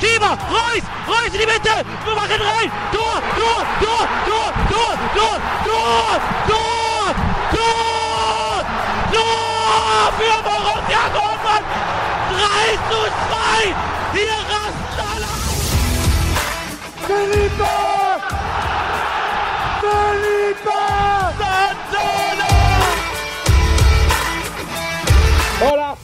[0.00, 5.36] Schieber, Reus, Reus in die Mitte, wir machen rein, Tor, Tor, Tor, Tor, Tor, Tor,
[5.66, 7.14] Tor, Tor,
[7.50, 8.64] Tor,
[9.12, 11.66] Tor für Borussia Dortmund,
[12.30, 13.74] 3 zu 2,
[14.14, 15.30] hier rasten alle.
[17.06, 17.72] Felipe!
[19.80, 20.78] Felipe!
[21.38, 22.27] Santana!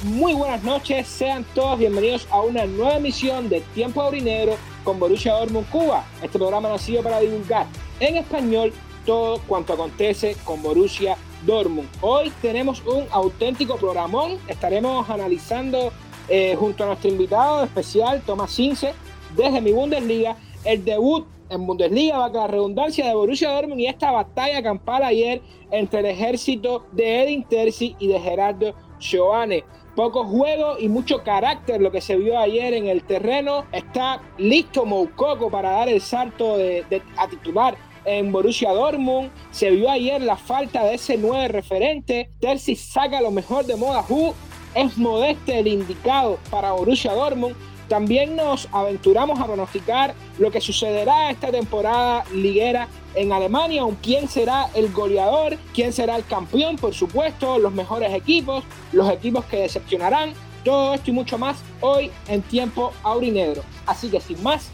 [0.05, 5.33] Muy buenas noches, sean todos bienvenidos a una nueva emisión de Tiempo Aurinegro con Borussia
[5.33, 6.05] Dortmund Cuba.
[6.23, 7.67] Este programa nacido para divulgar
[8.01, 8.71] en español
[9.07, 11.89] todo cuanto acontece con Borussia Dortmund.
[12.03, 15.91] Hoy tenemos un auténtico programón, estaremos analizando
[16.29, 18.93] eh, junto a nuestro invitado especial, Tomás Cince,
[19.35, 24.11] desde mi Bundesliga, el debut en Bundesliga, va la redundancia de Borussia Dortmund y esta
[24.11, 25.41] batalla campal ayer
[25.71, 29.65] entre el ejército de Edin Terzi y de Gerardo Giovanni.
[29.95, 33.65] Poco juego y mucho carácter lo que se vio ayer en el terreno.
[33.71, 36.85] Está listo Moukoko para dar el salto de,
[37.17, 39.31] a titular en Borussia Dortmund.
[39.53, 42.31] Se vio ayer la falta de ese nueve referente.
[42.41, 44.35] Terzi saca lo mejor de Moda Hu.
[44.75, 47.55] Es Modeste el indicado para Borussia Dortmund.
[47.89, 54.69] También nos aventuramos a pronosticar lo que sucederá esta temporada liguera en Alemania, quién será
[54.75, 60.33] el goleador, quién será el campeón, por supuesto, los mejores equipos, los equipos que decepcionarán,
[60.65, 63.63] todo esto y mucho más hoy en tiempo aurinegro.
[63.87, 64.71] Así que sin más,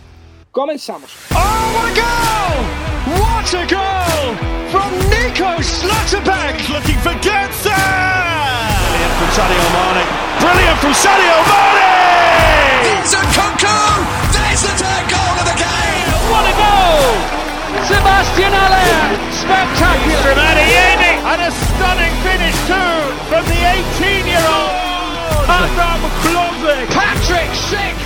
[0.51, 1.11] comenzamos.
[1.35, 2.91] Oh my goal!
[3.19, 4.37] What a goal
[4.71, 7.75] from Nico Schlotterbeck looking for Götze!
[8.91, 10.05] Brilliant from Sadio Mane.
[10.41, 12.60] Brilliant from Sadio Mane!
[12.81, 14.05] It's a cuckoo!
[14.33, 16.09] There's the third goal of the game!
[16.33, 17.13] What a goal!
[17.85, 22.93] Sebastian Aller, spectacular From Adeyemi, and a stunning finish too
[23.29, 24.91] from the 18-year-old
[25.49, 26.87] Adam Klose.
[26.95, 27.97] Patrick Schick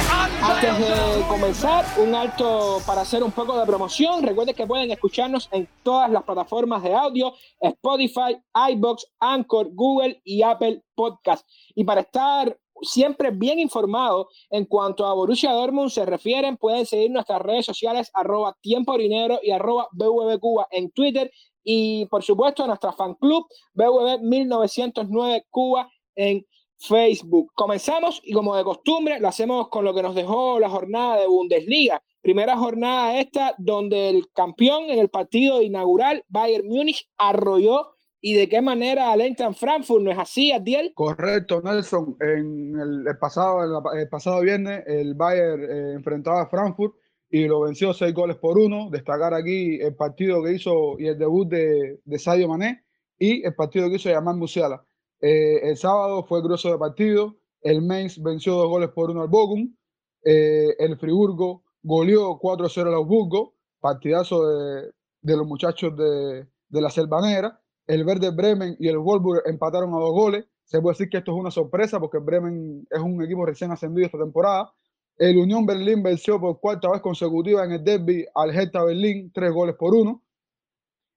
[0.42, 4.22] Antes de comenzar, un alto para hacer un poco de promoción.
[4.22, 8.36] Recuerden que pueden escucharnos en todas las plataformas de audio: Spotify,
[8.72, 11.46] iBox, Anchor, Google y Apple Podcast.
[11.74, 17.10] Y para estar siempre bien informado en cuanto a Borussia Dortmund se refieren, pueden seguir
[17.10, 21.30] nuestras redes sociales arroba tiempo orinero y arroba BVB Cuba en Twitter
[21.62, 26.44] y por supuesto nuestra fan club BVB 1909 Cuba en
[26.78, 27.52] Facebook.
[27.54, 31.26] Comenzamos y como de costumbre lo hacemos con lo que nos dejó la jornada de
[31.26, 32.02] Bundesliga.
[32.20, 37.93] Primera jornada esta donde el campeón en el partido inaugural Bayern Múnich arrolló
[38.26, 40.94] y de qué manera al en Frankfurt, ¿no es así, Adiel?
[40.94, 42.16] Correcto, Nelson.
[42.20, 43.62] En el, pasado,
[43.92, 46.94] el, pasado viernes el Bayern eh, enfrentaba a Frankfurt
[47.28, 48.88] y lo venció seis goles por uno.
[48.88, 52.86] Destacar aquí el partido que hizo y el debut de, de Sadio Mané
[53.18, 54.82] y el partido que hizo Yamal Musiala.
[55.20, 57.36] Eh, el sábado fue grueso de partido.
[57.60, 59.76] El Mainz venció dos goles por uno al Bochum.
[60.24, 63.52] Eh, el Friburgo goleó 4-0 al Augsburgo.
[63.80, 68.98] Partidazo de, de los muchachos de, de la Selva Negra el Verde Bremen y el
[68.98, 70.44] Wolfsburg empataron a dos goles.
[70.64, 74.06] Se puede decir que esto es una sorpresa porque Bremen es un equipo recién ascendido
[74.06, 74.72] esta temporada.
[75.16, 79.52] El Unión Berlín venció por cuarta vez consecutiva en el derby al Hertha Berlín, tres
[79.52, 80.22] goles por uno.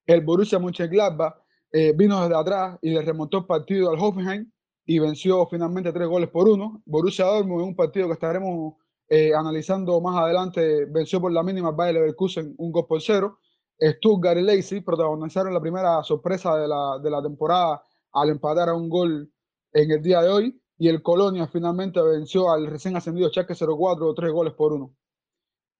[0.06, 1.34] El Borussia Mönchengladbach
[1.72, 4.50] eh, vino desde atrás y le remontó el partido al Hoffenheim
[4.86, 6.82] y venció finalmente tres goles por uno.
[6.86, 8.74] Borussia Dortmund en un partido que estaremos
[9.08, 13.38] eh, analizando más adelante venció por la mínima al Bayer Leverkusen un gol por cero.
[13.80, 18.74] Stuttgart y Leipzig protagonizaron la primera sorpresa de la, de la temporada al empatar a
[18.74, 19.30] un gol
[19.72, 24.14] en el día de hoy y el Colonia finalmente venció al recién ascendido Schalke 04
[24.14, 24.94] tres goles por uno.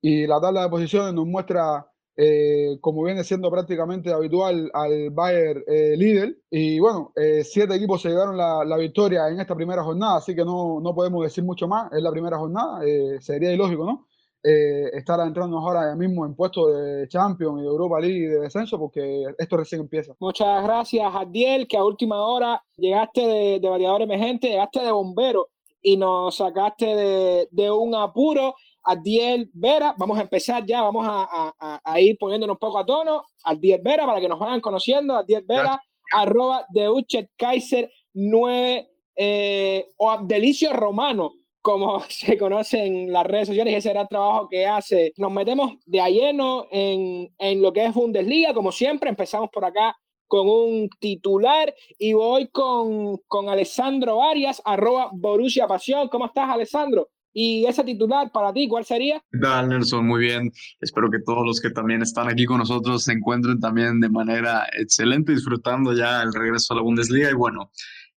[0.01, 5.65] Y la tabla de posiciones nos muestra, eh, como viene siendo prácticamente habitual, al Bayern
[5.67, 6.39] eh, líder.
[6.51, 10.35] Y bueno, eh, siete equipos se llevaron la, la, victoria en esta primera jornada, así
[10.35, 11.93] que no, no podemos decir mucho más.
[11.93, 12.81] Es la primera jornada,
[13.21, 14.08] sería ilógico, ¿no?
[14.43, 18.41] Eh, estar entrando ahora mismo en puestos de Champions y de Europa League y de
[18.41, 20.15] descenso porque esto recién empieza.
[20.21, 25.49] Muchas gracias, Adiel, que a última hora llegaste de, de variador emergente, llegaste de bombero
[25.83, 28.55] y nos sacaste de, de un apuro.
[28.85, 32.87] Adiel Vera, vamos a empezar ya, vamos a, a, a, ir poniéndonos un poco a
[32.87, 33.25] tono.
[33.45, 35.87] Adiel Vera, para que nos vayan conociendo, Adiel Vera, gracias.
[36.13, 41.33] arroba de Uchet Kaiser 9 eh, o Abdelicio Romano
[41.69, 45.13] como se conoce en las redes sociales, ese era el trabajo que hace.
[45.19, 49.67] Nos metemos de a lleno en, en lo que es Bundesliga, como siempre, empezamos por
[49.67, 49.95] acá
[50.27, 56.09] con un titular y voy con, con Alessandro Arias, arroba Borussia Pasión.
[56.09, 57.11] ¿Cómo estás, Alessandro?
[57.35, 59.23] Y ese titular para ti, ¿cuál sería?
[59.31, 60.07] ¿Qué Nelson?
[60.07, 60.51] Muy bien.
[60.81, 64.67] Espero que todos los que también están aquí con nosotros se encuentren también de manera
[64.73, 67.31] excelente, disfrutando ya el regreso a la Bundesliga.
[67.31, 67.71] Y bueno,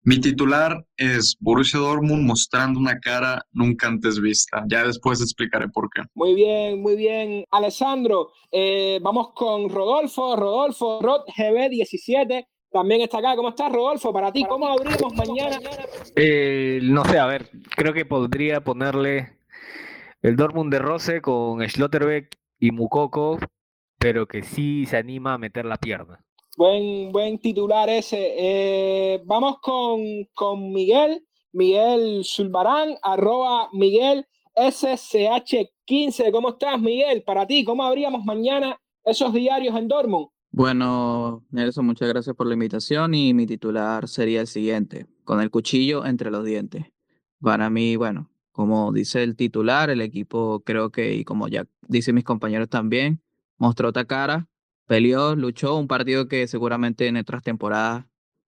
[0.09, 4.65] Mi titular es Borussia Dortmund mostrando una cara nunca antes vista.
[4.67, 6.01] Ya después explicaré por qué.
[6.15, 8.31] Muy bien, muy bien, Alessandro.
[8.51, 10.35] Eh, vamos con Rodolfo.
[10.35, 12.47] Rodolfo, Rod GB17.
[12.71, 13.37] También está acá.
[13.37, 14.11] ¿Cómo estás, Rodolfo?
[14.11, 15.59] Para ti, ¿cómo abrimos mañana?
[16.17, 19.37] Eh, no sé, a ver, creo que podría ponerle
[20.23, 23.41] el Dortmund de Rose con Schlotterbeck y Mukoko,
[23.99, 26.25] pero que sí se anima a meter la pierna.
[26.59, 28.35] Buen, buen titular ese.
[28.37, 30.01] Eh, vamos con,
[30.35, 34.27] con Miguel, Miguel Zulbarán, arroba Miguel
[34.57, 36.33] SCH15.
[36.33, 37.23] ¿Cómo estás, Miguel?
[37.23, 40.31] Para ti, ¿cómo abríamos mañana esos diarios en Dortmund?
[40.51, 45.53] Bueno, Nelson, muchas gracias por la invitación y mi titular sería el siguiente, con el
[45.53, 46.87] cuchillo entre los dientes.
[47.41, 52.17] Para mí, bueno, como dice el titular, el equipo creo que, y como ya dicen
[52.17, 53.23] mis compañeros también,
[53.59, 54.49] mostró otra cara,
[54.89, 58.07] peleó, luchó, un partido que seguramente en otras temporadas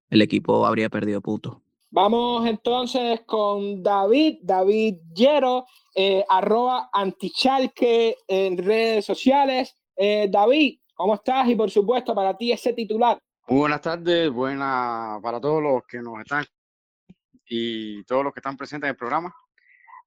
[0.08, 1.62] el equipo habría perdido puto.
[1.90, 9.76] Vamos entonces con David, David Yero, eh, arroba antichalque en redes sociales.
[9.96, 11.48] Eh, David, ¿cómo estás?
[11.48, 13.18] Y por supuesto, para ti ese titular.
[13.48, 16.44] Muy buenas tardes, buena para todos los que nos están
[17.44, 19.34] y todos los que están presentes en el programa.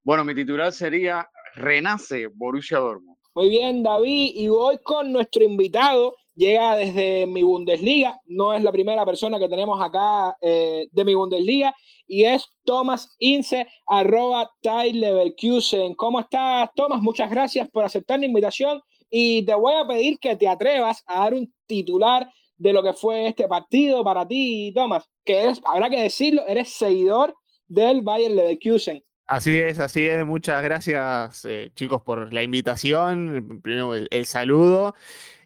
[0.01, 3.17] Bueno, mi titular sería Renace Borussia Dortmund.
[3.35, 8.71] Muy bien, David, y voy con nuestro invitado, llega desde mi Bundesliga, no es la
[8.71, 11.73] primera persona que tenemos acá eh, de mi Bundesliga,
[12.07, 15.95] y es Thomas Ince, arroba Leverkusen.
[15.95, 17.01] ¿Cómo estás, Thomas?
[17.01, 21.19] Muchas gracias por aceptar la invitación y te voy a pedir que te atrevas a
[21.19, 26.01] dar un titular de lo que fue este partido para ti, Thomas, que habrá que
[26.01, 27.35] decirlo, eres seguidor
[27.67, 29.03] del Bayern Leverkusen.
[29.25, 30.25] Así es, así es.
[30.25, 33.61] Muchas gracias, eh, chicos, por la invitación.
[33.63, 34.95] Primero el, saludo.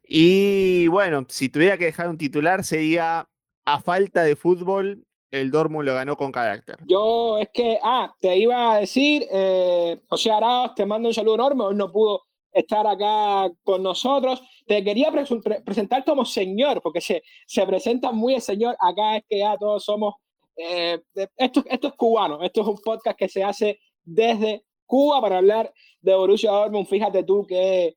[0.07, 3.27] Y bueno, si tuviera que dejar un titular, sería
[3.65, 6.77] a falta de fútbol, el Dortmund lo ganó con carácter.
[6.85, 11.35] Yo es que, ah, te iba a decir, eh, José Arauz, te mando un saludo
[11.35, 11.63] enorme.
[11.65, 12.21] Hoy no pudo
[12.51, 14.41] estar acá con nosotros.
[14.65, 18.77] Te quería presentar como señor, porque se, se presenta muy el señor.
[18.79, 20.15] Acá es que ya todos somos
[20.57, 20.99] eh,
[21.35, 25.71] esto, esto es cubano, esto es un podcast que se hace desde Cuba para hablar
[26.01, 26.87] de Borussia Dortmund.
[26.87, 27.95] Fíjate tú qué,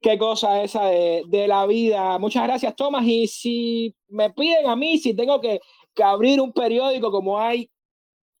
[0.00, 2.18] qué cosa esa de, de, la vida.
[2.18, 3.04] Muchas gracias, Tomás.
[3.06, 5.60] Y si me piden a mí, si tengo que,
[5.94, 7.70] que, abrir un periódico, como hay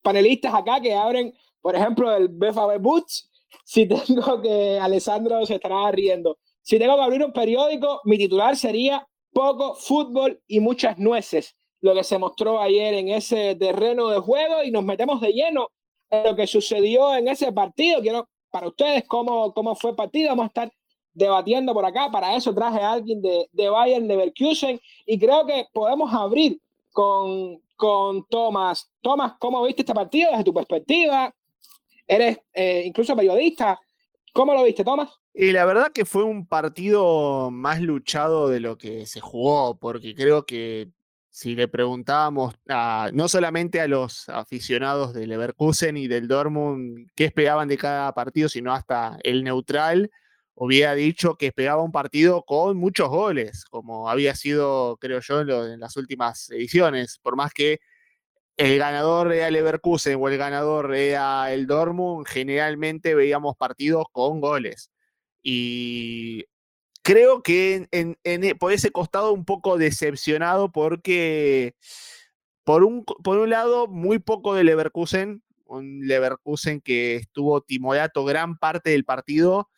[0.02, 3.30] panelistas acá que abren, por ejemplo, el BFB Boots,
[3.64, 8.56] si tengo que, Alessandro se estará riendo, si tengo que abrir un periódico, mi titular
[8.56, 14.18] sería Poco fútbol y muchas nueces lo que se mostró ayer en ese terreno de
[14.18, 15.68] juego y nos metemos de lleno
[16.10, 18.00] en lo que sucedió en ese partido.
[18.02, 20.30] Quiero para ustedes cómo, cómo fue el partido.
[20.30, 20.72] Vamos a estar
[21.20, 22.10] debatiendo por acá.
[22.10, 26.60] Para eso traje a alguien de, de Bayern Leverkusen y creo que podemos abrir
[26.92, 28.90] con, con Tomás.
[29.00, 31.32] Tomás, ¿cómo viste este partido desde tu perspectiva?
[32.06, 33.78] Eres eh, incluso periodista.
[34.32, 35.10] ¿Cómo lo viste, Tomás?
[35.32, 40.14] Y la verdad que fue un partido más luchado de lo que se jugó, porque
[40.14, 40.90] creo que
[41.30, 42.54] si le preguntábamos
[43.12, 48.48] no solamente a los aficionados del Leverkusen y del Dortmund qué esperaban de cada partido,
[48.48, 50.10] sino hasta el neutral,
[50.62, 55.80] hubiera dicho que esperaba un partido con muchos goles, como había sido, creo yo, en,
[55.80, 57.80] las últimas ediciones, por más que
[58.58, 64.90] el ganador era Leverkusen o el ganador era el Dortmund, generalmente veíamos partidos con goles.
[65.42, 66.44] Y
[67.02, 71.74] creo que en, e, por ese costado un poco decepcionado porque
[72.64, 78.58] por un, por un lado muy poco de Leverkusen, un Leverkusen que estuvo timorato gran
[78.58, 79.70] parte del partido,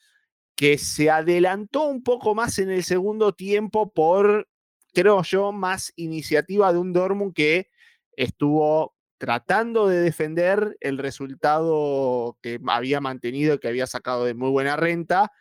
[0.62, 4.49] que se adelantó un poco más en el segundo tiempo por,
[4.95, 7.69] creo yo, más iniciativa de un Dortmund que
[8.12, 14.76] estuvo tratando de defender el resultado que había mantenido, que había sacado de muy buena
[14.76, 15.33] renta,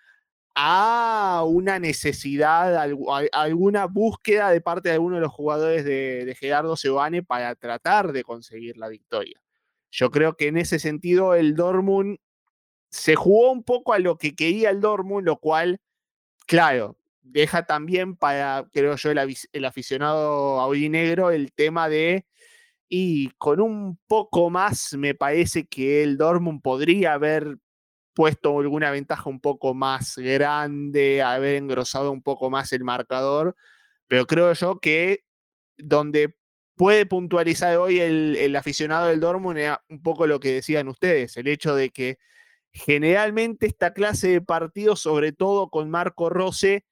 [0.55, 2.75] a una necesidad,
[3.31, 8.23] alguna búsqueda de parte de alguno de los jugadores de, Gerardo Sebane para tratar de
[8.23, 9.39] conseguir la victoria.
[9.91, 12.17] Yo creo que en ese sentido el Dortmund
[12.91, 15.79] se jugó un poco a lo que quería el Dortmund, lo cual,
[16.47, 22.25] claro, deja también para, creo yo, el, el aficionado aurinegro el tema de,
[22.89, 27.57] y con un poco más me parece que el Dortmund podría haber
[28.13, 33.55] puesto alguna ventaja un poco más grande, haber engrosado un poco más el marcador,
[34.07, 35.23] pero creo yo que
[35.77, 36.35] donde
[36.75, 41.47] puede puntualizar hoy el, aficionado del Dortmund era un poco lo que decían ustedes, el
[41.47, 42.17] hecho de que
[42.73, 46.85] generalmente esta clase de partidos, sobre todo con Marco Rose,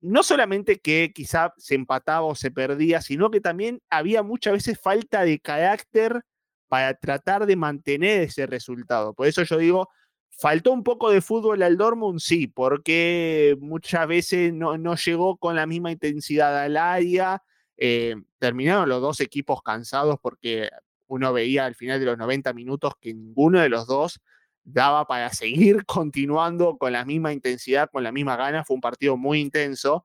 [0.00, 4.78] no solamente que quizá se empataba o se perdía, sino que también había muchas veces
[4.80, 6.22] falta de carácter
[6.68, 9.14] para tratar de mantener ese resultado.
[9.14, 9.88] Por eso yo digo,
[10.30, 15.56] faltó un poco de fútbol al Dortmund, sí, porque muchas veces no, no llegó con
[15.56, 17.42] la misma intensidad al área.
[17.76, 20.68] Eh, terminaron los dos equipos cansados porque
[21.06, 24.20] uno veía al final de los 90 minutos que ninguno de los dos
[24.64, 28.64] daba para seguir continuando con la misma intensidad, con la misma gana.
[28.64, 30.04] Fue un partido muy intenso,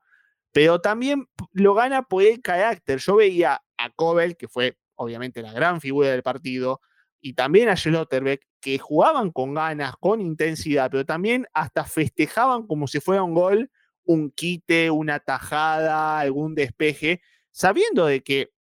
[0.51, 2.99] pero también lo gana por el carácter.
[2.99, 6.81] Yo veía a Kobel, que fue obviamente la gran figura del partido,
[7.21, 12.87] y también a Schlotterbeck, que jugaban con ganas, con intensidad, pero también hasta festejaban como
[12.87, 13.71] si fuera un gol,
[14.03, 18.51] un quite, una tajada, algún despeje, sabiendo de que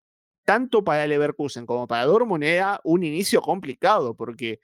[0.45, 4.61] tanto para Leverkusen como para Dortmund era un inicio complicado, porque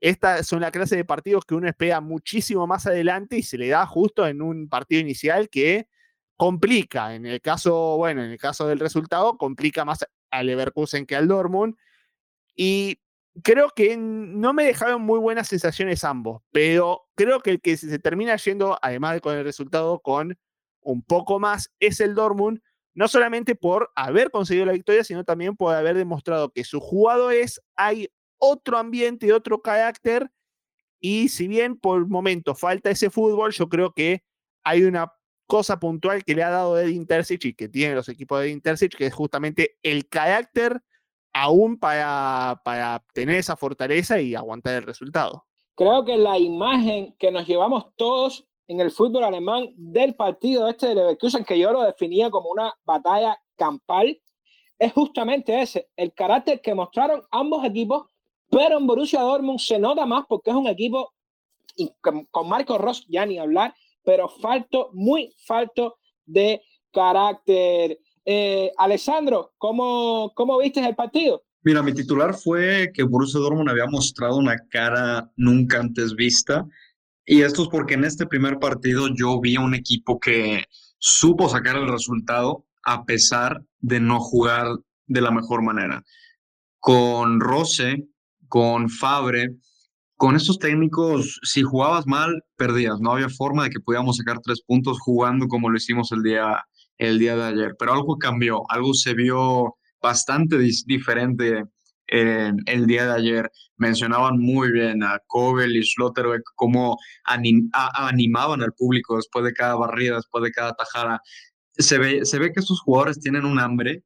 [0.00, 3.68] estas son la clase de partidos que uno espera muchísimo más adelante y se le
[3.68, 5.88] da justo en un partido inicial que
[6.36, 7.14] complica.
[7.14, 11.28] En el caso, bueno, en el caso del resultado, complica más al Leverkusen que al
[11.28, 11.76] Dortmund.
[12.56, 13.00] Y
[13.42, 17.98] creo que no me dejaron muy buenas sensaciones ambos, pero creo que el que se
[17.98, 20.38] termina yendo, además de con el resultado, con
[20.80, 22.60] un poco más, es el Dortmund,
[22.94, 27.60] no solamente por haber conseguido la victoria, sino también por haber demostrado que sus jugadores
[27.74, 28.08] hay
[28.44, 30.30] otro ambiente y otro carácter,
[31.00, 34.22] y si bien por momento falta ese fútbol, yo creo que
[34.64, 35.12] hay una
[35.46, 38.96] cosa puntual que le ha dado Edin Intercic y que tienen los equipos de Intercic,
[38.96, 40.80] que es justamente el carácter
[41.32, 45.44] aún para, para tener esa fortaleza y aguantar el resultado.
[45.74, 50.88] Creo que la imagen que nos llevamos todos en el fútbol alemán del partido este
[50.88, 54.18] de Leverkusen, que yo lo definía como una batalla campal,
[54.78, 58.06] es justamente ese, el carácter que mostraron ambos equipos,
[58.50, 61.12] pero en Borussia Dortmund se nota más porque es un equipo
[62.30, 63.74] con Marco Ross ya ni hablar,
[64.04, 67.98] pero falto, muy falto de carácter.
[68.24, 71.42] Eh, Alessandro, ¿cómo, ¿cómo viste el partido?
[71.62, 76.66] Mira, mi titular fue que Borussia Dortmund había mostrado una cara nunca antes vista.
[77.26, 80.64] Y esto es porque en este primer partido yo vi a un equipo que
[80.98, 84.66] supo sacar el resultado a pesar de no jugar
[85.06, 86.04] de la mejor manera.
[86.80, 88.06] Con Rose,
[88.54, 89.48] con Fabre,
[90.14, 93.00] con estos técnicos, si jugabas mal, perdías.
[93.00, 96.62] No había forma de que pudiéramos sacar tres puntos jugando como lo hicimos el día,
[96.98, 97.74] el día de ayer.
[97.76, 100.56] Pero algo cambió, algo se vio bastante
[100.86, 101.64] diferente
[102.06, 103.50] en el día de ayer.
[103.76, 110.14] Mencionaban muy bien a Kobel y Schlotterbeck cómo animaban al público después de cada barrida,
[110.14, 111.20] después de cada tajada.
[111.72, 114.04] Se ve, se ve que estos jugadores tienen un hambre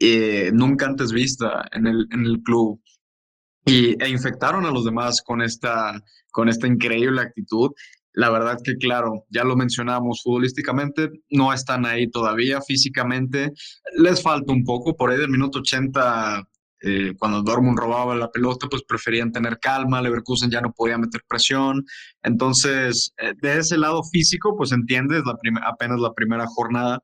[0.00, 2.82] eh, nunca antes vista en el, en el club
[3.64, 6.00] y, e infectaron a los demás con esta,
[6.30, 7.70] con esta increíble actitud.
[8.14, 13.52] La verdad que, claro, ya lo mencionamos, futbolísticamente no están ahí todavía, físicamente
[13.96, 16.46] les falta un poco, por ahí del minuto 80,
[16.84, 21.22] eh, cuando Dortmund robaba la pelota, pues preferían tener calma, Leverkusen ya no podía meter
[21.26, 21.86] presión,
[22.22, 25.34] entonces, eh, de ese lado físico, pues entiendes, la
[25.66, 27.00] apenas la primera jornada,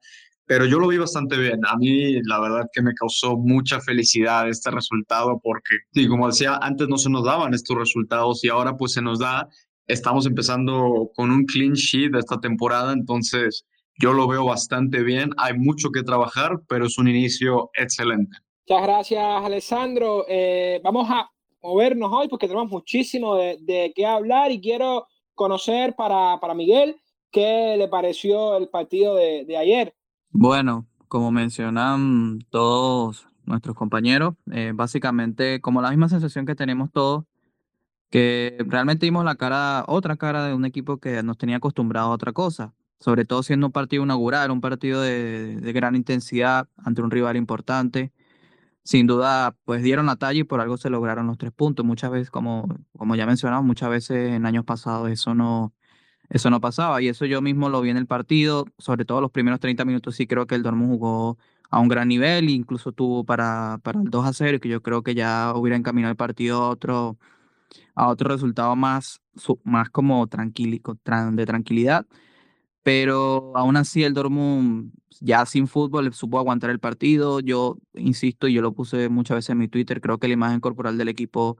[0.48, 1.60] pero yo lo vi bastante bien.
[1.66, 6.58] A mí la verdad que me causó mucha felicidad este resultado porque, y como decía,
[6.62, 9.46] antes no se nos daban estos resultados y ahora pues se nos da.
[9.86, 13.66] Estamos empezando con un clean sheet esta temporada, entonces
[14.00, 15.30] yo lo veo bastante bien.
[15.36, 18.38] Hay mucho que trabajar, pero es un inicio excelente.
[18.66, 20.24] Muchas gracias, Alessandro.
[20.28, 21.30] Eh, vamos a
[21.62, 26.96] movernos hoy porque tenemos muchísimo de, de qué hablar y quiero conocer para, para Miguel
[27.30, 29.94] qué le pareció el partido de, de ayer.
[30.30, 37.24] Bueno, como mencionan todos nuestros compañeros, eh, básicamente como la misma sensación que tenemos todos,
[38.10, 42.14] que realmente vimos la cara, otra cara de un equipo que nos tenía acostumbrado a
[42.14, 47.02] otra cosa, sobre todo siendo un partido inaugural, un partido de, de gran intensidad ante
[47.02, 48.12] un rival importante.
[48.84, 51.84] Sin duda, pues dieron la talla y por algo se lograron los tres puntos.
[51.86, 55.74] Muchas veces, como, como ya mencionamos, muchas veces en años pasados eso no,
[56.30, 59.30] eso no pasaba y eso yo mismo lo vi en el partido, sobre todo los
[59.30, 61.38] primeros 30 minutos sí creo que el Dortmund jugó
[61.70, 65.02] a un gran nivel, incluso tuvo para, para el 2 a 0 que yo creo
[65.02, 67.18] que ya hubiera encaminado el partido a otro,
[67.94, 69.20] a otro resultado más,
[69.64, 72.06] más como de tranquilidad.
[72.82, 77.40] Pero aún así el Dortmund ya sin fútbol supo aguantar el partido.
[77.40, 80.60] Yo insisto, y yo lo puse muchas veces en mi Twitter, creo que la imagen
[80.60, 81.58] corporal del equipo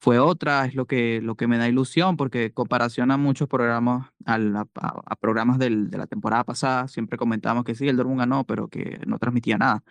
[0.00, 4.10] fue otra, es lo que, lo que me da ilusión, porque comparación a muchos programas,
[4.26, 8.68] a, programas del, de la temporada pasada, siempre comentábamos que sí, el Dortmund ganó, pero
[8.68, 9.82] que no transmitía nada.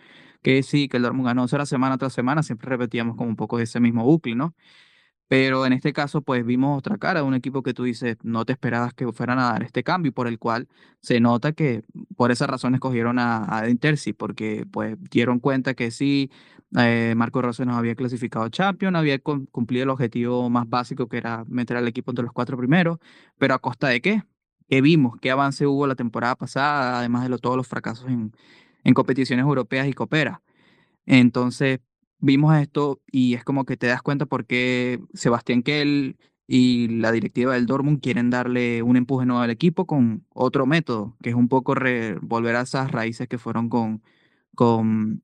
[0.42, 3.36] Que sí, que el Dortmund ganó, eso era semana tras semana, siempre repetíamos como un
[3.36, 4.54] poco ese mismo bucle, ¿no?
[5.28, 8.52] Pero en este caso, pues vimos otra cara, un equipo que tú dices, no te
[8.54, 10.68] esperabas que fueran a dar este cambio, por el cual
[11.02, 11.84] se nota que
[12.16, 16.30] por esa razón escogieron a, a Intersi, porque pues dieron cuenta que sí,
[16.76, 21.16] eh, Marco Rossi nos había clasificado a Champions, había cumplido el objetivo más básico que
[21.16, 22.98] era meter al equipo entre los cuatro primeros,
[23.38, 24.22] pero ¿a costa de qué?
[24.68, 25.18] ¿Qué vimos?
[25.20, 28.32] ¿Qué avance hubo la temporada pasada, además de todos los fracasos en,
[28.84, 30.42] en competiciones europeas y coopera?
[31.06, 31.80] Entonces,
[32.18, 37.12] vimos esto y es como que te das cuenta por qué Sebastián Kell y la
[37.12, 41.36] directiva del Dortmund quieren darle un empuje nuevo al equipo con otro método, que es
[41.36, 41.74] un poco
[42.22, 44.02] volver a esas raíces que fueron con,
[44.54, 45.22] con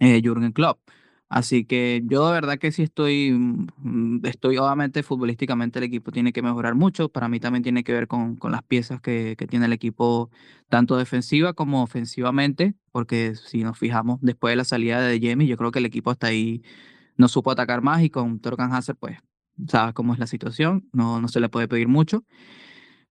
[0.00, 0.80] eh, Jürgen Klopp.
[1.28, 6.32] Así que yo de verdad que sí estoy, mm, estoy obviamente futbolísticamente el equipo tiene
[6.32, 7.08] que mejorar mucho.
[7.08, 10.30] Para mí también tiene que ver con, con las piezas que, que, tiene el equipo,
[10.68, 15.56] tanto defensiva como ofensivamente, porque si nos fijamos después de la salida de Jamie, yo
[15.56, 16.62] creo que el equipo hasta ahí
[17.16, 19.18] no supo atacar más y con Torgan Hazard, pues,
[19.68, 22.24] sabes cómo es la situación, no, no se le puede pedir mucho.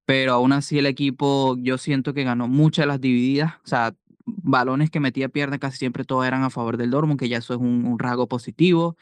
[0.06, 3.96] Pero aún así el equipo, yo siento que ganó muchas de las divididas, o sea,
[4.26, 7.54] balones que metía pierna casi siempre todos eran a favor del Dortmund, que ya eso
[7.54, 8.98] es un, un rasgo positivo.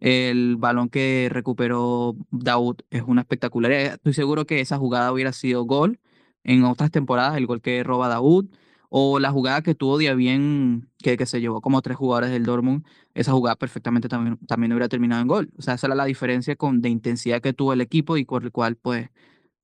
[0.00, 3.94] El balón que recuperó Daud es una espectacularidad.
[3.94, 6.00] Estoy seguro que esa jugada hubiera sido gol
[6.42, 8.46] en otras temporadas, el gol que roba Daud,
[8.90, 12.84] o la jugada que tuvo bien que, que se llevó como tres jugadores del Dortmund,
[13.14, 15.50] esa jugada perfectamente también, también hubiera terminado en gol.
[15.58, 18.44] O sea, esa era la diferencia con, de intensidad que tuvo el equipo y por
[18.44, 19.10] el cual, pues,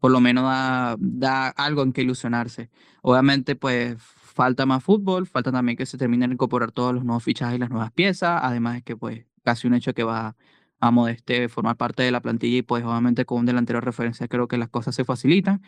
[0.00, 2.70] por lo menos da, da algo en que ilusionarse.
[3.02, 3.96] Obviamente, pues,
[4.40, 7.58] falta más fútbol, falta también que se terminen de incorporar todos los nuevos fichajes y
[7.58, 10.34] las nuevas piezas, además es que pues casi un hecho que va
[10.78, 14.28] a Modeste formar parte de la plantilla y pues obviamente con un delantero de referencia
[14.28, 15.60] creo que las cosas se facilitan,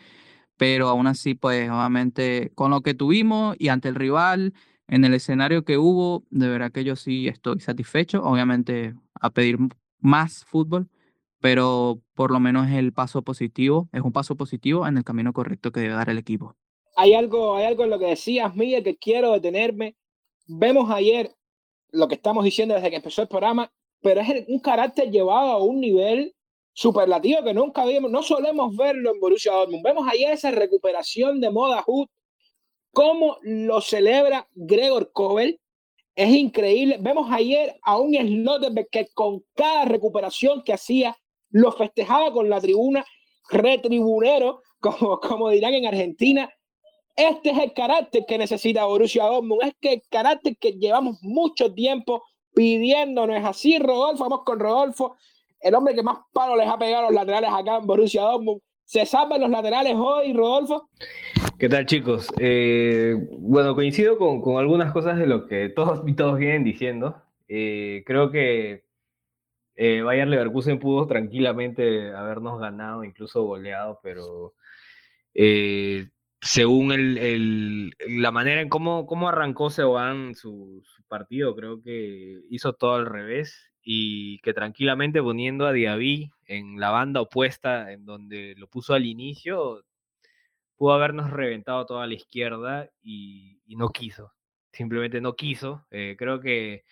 [0.57, 4.55] pero aún así pues obviamente con lo que tuvimos y ante el rival,
[4.87, 9.59] en el escenario que hubo, de verdad que yo sí estoy satisfecho, obviamente a pedir
[9.99, 10.89] más fútbol,
[11.41, 15.71] pero por lo menos el paso positivo, es un paso positivo en el camino correcto
[15.71, 16.57] que debe dar el equipo
[16.95, 19.95] hay algo, hay algo en lo que decías, Miguel, que quiero detenerme.
[20.45, 21.31] Vemos ayer
[21.91, 23.71] lo que estamos diciendo desde que empezó el programa,
[24.01, 26.35] pero es un carácter llevado a un nivel
[26.73, 29.83] superlativo que nunca vimos, no solemos verlo en Borussia Dortmund.
[29.83, 32.07] Vemos ayer esa recuperación de Moda Hood,
[32.91, 35.59] cómo lo celebra Gregor Kobel.
[36.15, 36.97] Es increíble.
[36.99, 41.17] Vemos ayer a un Slotterbeck que con cada recuperación que hacía
[41.49, 43.05] lo festejaba con la tribuna,
[43.49, 46.51] retribunero, como, como dirán en Argentina.
[47.15, 49.63] Este es el carácter que necesita Borussia Dortmund.
[49.63, 52.23] Es que el carácter que llevamos mucho tiempo
[52.53, 53.37] pidiéndonos.
[53.37, 54.23] Es así, Rodolfo.
[54.23, 55.15] Vamos con Rodolfo,
[55.59, 58.61] el hombre que más palo les ha pegado a los laterales acá en Borussia Dortmund.
[58.85, 60.89] ¿Se saben los laterales hoy, Rodolfo?
[61.57, 62.27] ¿Qué tal, chicos?
[62.39, 67.21] Eh, bueno, coincido con, algunas cosas de lo que todos, todos vienen diciendo.
[67.47, 68.83] Eh, creo que
[69.75, 74.53] eh, Bayer Leverkusen pudo tranquilamente habernos ganado, incluso goleado, pero
[76.43, 82.73] según el, la manera en cómo, cómo arrancó Seoane su, su, partido, creo que hizo
[82.73, 88.55] todo al revés y que tranquilamente poniendo a Diaby en la banda opuesta, en donde
[88.57, 89.85] lo puso al inicio,
[90.75, 94.33] pudo habernos reventado toda la izquierda y, y no quiso,
[94.73, 95.85] simplemente no quiso.
[95.91, 96.83] Eh, creo que,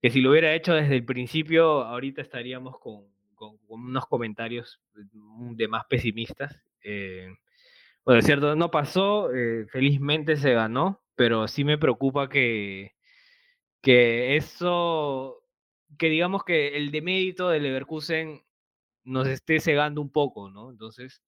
[0.00, 3.04] que, si lo hubiera hecho desde el principio, ahorita estaríamos con,
[3.34, 6.62] con, con unos comentarios de más pesimistas.
[6.82, 7.28] Eh,
[8.06, 12.92] bueno, es cierto, no pasó, eh, felizmente se ganó, pero sí me preocupa que,
[13.82, 15.42] que eso,
[15.98, 18.42] que digamos que el demérito de Leverkusen
[19.04, 20.70] nos esté cegando un poco, ¿no?
[20.70, 21.22] Entonces,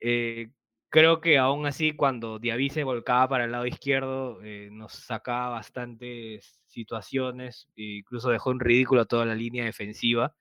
[0.00, 0.50] eh,
[0.90, 5.50] creo que aún así cuando Diaby se volcaba para el lado izquierdo, eh, nos sacaba
[5.50, 10.34] bastantes situaciones, e incluso dejó en ridículo toda la línea defensiva.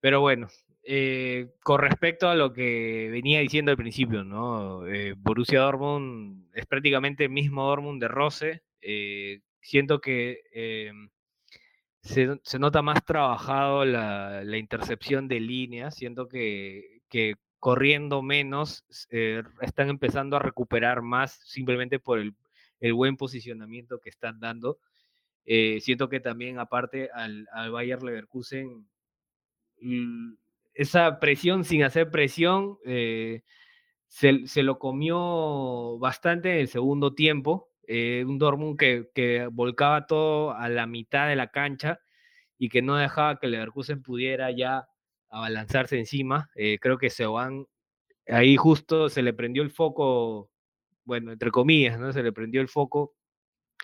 [0.00, 0.48] Pero bueno,
[0.82, 4.86] eh, con respecto a lo que venía diciendo al principio, ¿no?
[4.86, 8.62] Eh, Borussia Dortmund es prácticamente el mismo Dortmund de Rose.
[8.80, 10.40] Eh, siento que
[12.02, 15.94] se, nota más trabajado la, intercepción de líneas.
[15.94, 17.02] Siento que,
[17.58, 18.84] corriendo menos
[19.60, 22.34] están empezando a recuperar más simplemente por el,
[22.94, 24.78] buen posicionamiento que están dando.
[25.44, 28.86] Siento que también aparte al, al Bayer Leverkusen
[30.80, 33.42] esa presión sin hacer presión eh,
[34.08, 37.68] se, se, lo comió bastante en el segundo tiempo.
[37.86, 42.00] Eh, un Dortmund que, que, volcaba todo a la mitad de la cancha
[42.56, 44.88] y que no dejaba que Leverkusen pudiera ya
[45.28, 46.48] abalanzarse encima.
[46.54, 47.66] Eh, creo que Seoane
[48.26, 50.50] ahí justo se le prendió el foco,
[51.04, 52.10] bueno, entre comillas, ¿no?
[52.14, 53.14] Se le prendió el foco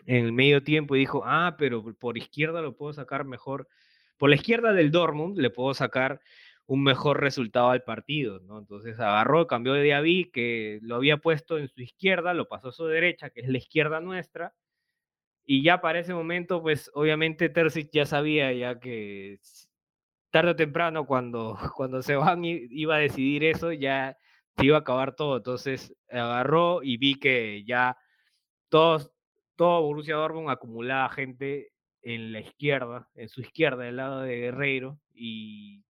[0.06, 3.68] en el medio tiempo y dijo, ah, pero por izquierda lo puedo sacar mejor.
[4.16, 6.20] Por la izquierda del Dortmund le puedo sacar
[6.66, 8.58] un mejor resultado al partido, ¿no?
[8.58, 12.72] Entonces agarró, cambió de Diaby, que lo había puesto en su izquierda, lo pasó a
[12.72, 14.54] su derecha, que es la izquierda nuestra,
[15.46, 19.38] y ya para ese momento, pues obviamente Terzic ya sabía ya que
[20.30, 24.18] tarde o temprano cuando, cuando se van iba a decidir eso, ya
[24.56, 25.36] se iba a acabar todo.
[25.38, 27.96] Entonces agarró y vi que ya
[28.68, 29.12] todos,
[29.56, 34.98] todo Borussia Dortmund acumulaba gente en la izquierda, en su izquierda, del lado de Guerreiro,
[35.14, 35.84] y,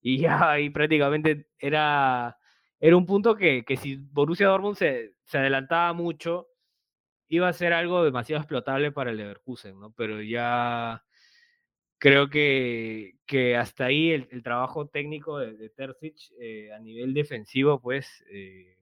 [0.00, 2.38] y ya ahí prácticamente era,
[2.80, 6.48] era un punto que, que si Borussia Dortmund se, se adelantaba mucho,
[7.28, 9.92] iba a ser algo demasiado explotable para el Leverkusen, ¿no?
[9.92, 11.04] Pero ya
[11.98, 17.80] creo que, que hasta ahí el, trabajo técnico de, de Terzic eh, a nivel defensivo,
[17.80, 18.78] pues eh,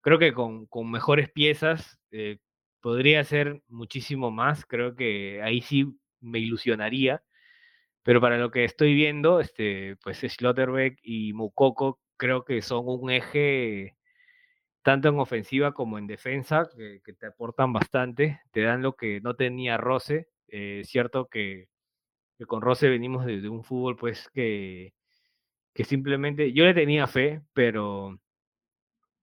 [0.00, 2.38] creo que con, con mejores piezas eh,
[2.80, 4.64] podría ser muchísimo más.
[4.66, 5.86] Creo que ahí sí
[6.20, 7.22] me ilusionaría.
[8.02, 13.10] Pero para lo que estoy viendo, este, pues Schlotterbeck y Mukoko creo que son un
[13.10, 13.96] eje
[14.82, 19.34] tanto en ofensiva como en defensa, que, te aportan bastante, te dan lo que no
[19.36, 20.28] tenía Rose.
[20.48, 21.68] Es cierto que,
[22.46, 24.94] con Rose venimos de, un fútbol pues que,
[25.74, 28.18] que simplemente yo le tenía fe, pero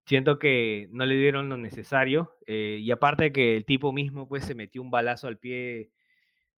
[0.06, 2.36] siento que no le dieron lo necesario.
[2.48, 5.92] Eh, y aparte que el tipo mismo pues se metió un balazo al pie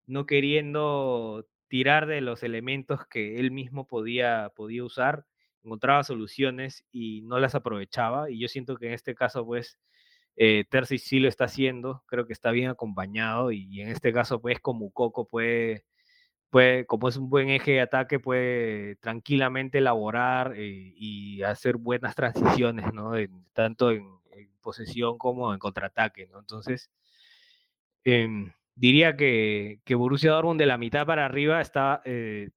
[0.08, 5.26] no queriendo tirar de los elementos que él mismo podía, podía usar
[5.64, 8.30] encontraba soluciones y no las aprovechaba.
[8.30, 9.78] Y yo siento que en este caso, pues,
[10.36, 14.42] eh, Terzi sí lo está haciendo, creo que está bien acompañado y, en este caso,
[14.42, 15.86] pues, como Coco puede,
[16.50, 22.16] puede, como es un buen eje de ataque, puede tranquilamente elaborar eh, y hacer buenas
[22.16, 23.14] transiciones, ¿no?
[23.54, 24.20] tanto en,
[24.62, 26.40] posesión como en contraataque, ¿no?
[26.40, 26.92] Entonces,
[28.04, 32.50] em, diría que, que Borussia Dortmund de la mitad para arriba está eh,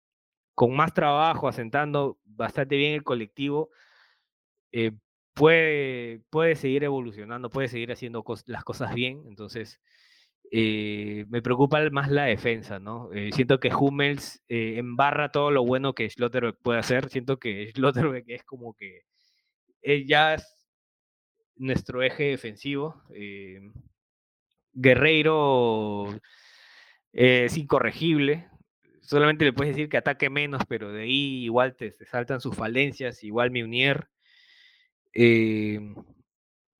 [0.54, 3.70] con más trabajo, asentando bastante bien el colectivo,
[4.72, 4.92] eh,
[5.34, 9.24] puede, puede seguir evolucionando, puede seguir haciendo las cosas bien.
[9.26, 9.80] Entonces,
[10.52, 13.10] eh, me preocupa más la defensa, ¿no?
[13.32, 17.08] Siento que Hummels embarra todo lo bueno que Schlotterbeck puede hacer.
[17.10, 19.02] Siento que Schlotterbeck es como que
[20.06, 20.56] ya es
[21.56, 23.02] nuestro eje defensivo.
[24.72, 26.18] Guerreiro
[27.12, 28.48] es incorregible,
[29.02, 33.22] solamente le puedes decir que ataque menos, pero de ahí igual te, saltan sus falencias,
[33.24, 34.08] igual Meunier.
[35.14, 35.80] Eh,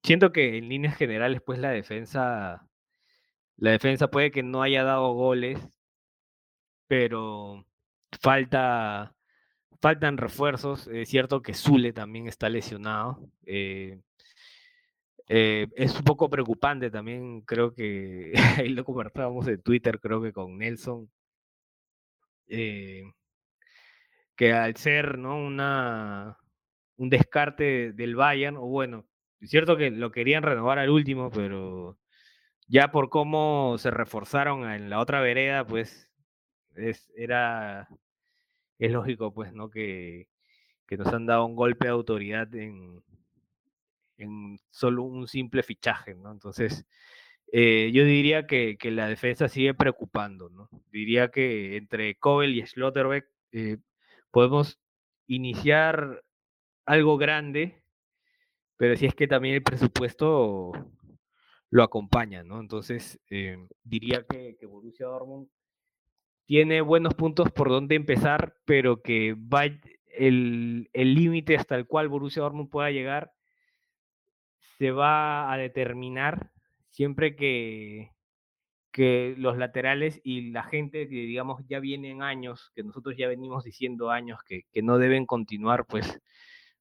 [0.03, 2.67] siento que en líneas generales, pues la defensa,
[3.57, 5.59] la defensa puede que no haya dado goles,
[6.87, 7.67] pero
[8.21, 9.15] falta,
[9.81, 10.89] faltan refuerzos.
[10.89, 13.29] Es cierto que Zule también está lesionado.
[13.47, 14.01] Eh,
[15.29, 20.33] eh, es un poco preocupante también, creo que ahí lo conversábamos en Twitter, creo que
[20.33, 21.11] con Nelson,
[22.49, 23.03] eh,
[24.37, 25.37] que al ser ¿no?
[25.39, 26.39] Una,
[26.97, 29.07] un descarte del Bayern, o bueno,
[29.41, 31.99] es cierto que lo querían renovar al último, pero
[32.69, 36.11] ya por cómo se reforzaron en la otra vereda, pues
[36.77, 37.89] es, era,
[38.79, 39.71] es lógico, pues, ¿no?
[39.71, 40.29] Que,
[40.87, 43.03] que nos han dado un golpe de autoridad en,
[44.19, 46.33] en solo un simple fichaje, ¿no?
[46.33, 46.87] Entonces,
[47.55, 50.71] eh, yo diría que, la defensa sigue preocupando, ¿no?
[50.91, 53.77] Diría que entre Kobel y Schlotterbeck eh,
[54.31, 54.81] podemos
[55.27, 56.25] iniciar
[56.87, 57.83] algo grande,
[58.79, 60.73] pero si es que también el presupuesto
[61.71, 62.59] lo acompaña, ¿no?
[62.59, 65.49] Entonces, eh, diría que, que, Borussia Dortmund
[66.47, 72.43] tiene buenos puntos por donde empezar, pero que va el límite hasta el cual Borussia
[72.43, 73.33] Dortmund pueda llegar
[74.83, 76.51] se va a determinar
[76.91, 78.11] siempre que,
[78.91, 83.63] que los laterales y la gente que digamos ya vienen años, que nosotros ya venimos
[83.63, 86.19] diciendo años que, que, no deben continuar, pues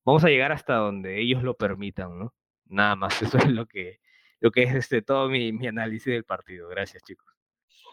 [0.04, 2.34] vamos a llegar hasta donde ellos lo permitan, ¿no?
[2.66, 4.00] Nada más, eso es lo que,
[4.40, 6.70] lo que es este, todo mi, mi análisis del partido.
[6.70, 7.32] Gracias, chicos.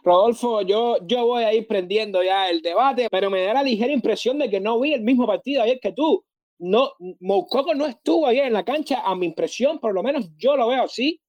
[0.02, 3.92] Rodolfo, yo, yo voy a ir prendiendo ya el debate, pero me da la ligera
[3.92, 6.24] impresión de que no vi el mismo partido ayer que tú.
[6.58, 10.56] No, Moukoko no estuvo ayer en la cancha, a mi impresión, por lo menos yo
[10.56, 11.20] lo veo así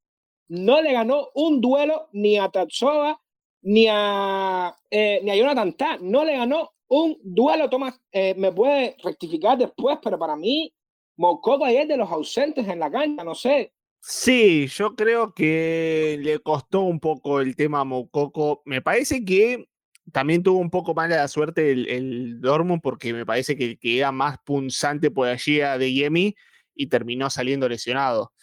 [0.50, 3.22] no le ganó un duelo ni a Tatsova
[3.62, 5.98] ni a, eh, ni a Jonathan Ta.
[6.02, 7.70] No le ganó un duelo.
[7.70, 10.74] Tomás, eh, me puede rectificar después, pero para mí,
[11.18, 13.74] Mococo ayer de los ausentes en la cancha, no sé.
[14.02, 18.62] Sí, yo creo que le costó un poco el tema a Mococo.
[18.66, 19.69] Me parece que
[20.12, 24.12] también tuvo un poco mala suerte el, el Dortmund porque me parece que, que era
[24.12, 26.36] más punzante por allí a De Yemi
[26.76, 28.34] y terminó saliendo lesionado.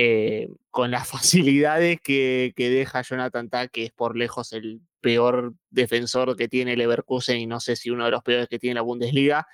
[0.00, 6.36] Eh, con las facilidades que, deja Jonathan Tah, que es por lejos el peor defensor
[6.36, 9.48] que tiene Leverkusen y no sé si uno de los peores que tiene la Bundesliga.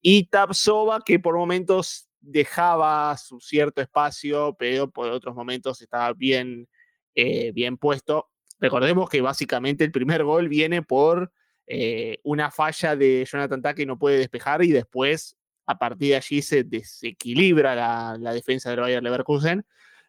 [0.00, 6.68] y Tapsova, que por momentos dejaba su cierto espacio, pero por otros momentos estaba bien,
[7.16, 8.29] eh, bien puesto.
[8.60, 11.32] Recordemos que básicamente el primer gol viene por
[11.66, 16.16] eh, una falla de Jonathan Take que no puede despejar y después a partir de
[16.16, 17.74] allí se desequilibra
[18.18, 19.64] la, defensa del Bayern Leverkusen.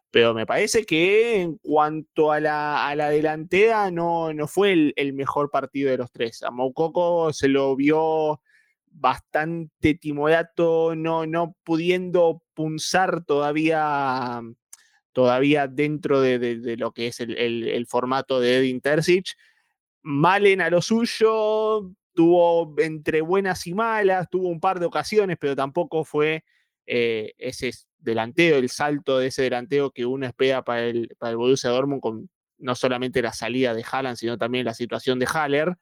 [0.10, 5.50] Pero me parece que en cuanto a la, delantera no, no fue el, el, mejor
[5.50, 6.44] partido de los tres.
[6.44, 8.42] A Moukoko se lo vio
[8.92, 14.42] bastante timorato, no, no pudiendo punzar todavía,
[15.14, 19.36] todavía dentro de, lo que es el, formato de Edin Terzic.
[20.04, 25.56] Malen a lo suyo, tuvo entre buenas y malas, tuvo un par de ocasiones, pero
[25.56, 26.44] tampoco fue
[26.86, 32.02] eh, ese delanteo, el salto de ese delanteo que uno espera para el, Borussia Dortmund
[32.02, 35.78] con no solamente la salida de Haaland, sino también la situación de Haller.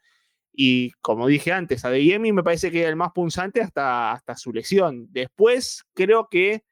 [0.53, 4.35] Y como dije antes, a Deyemi me parece que era el más punzante hasta, hasta
[4.35, 5.07] su lesión.
[5.11, 6.63] Después creo que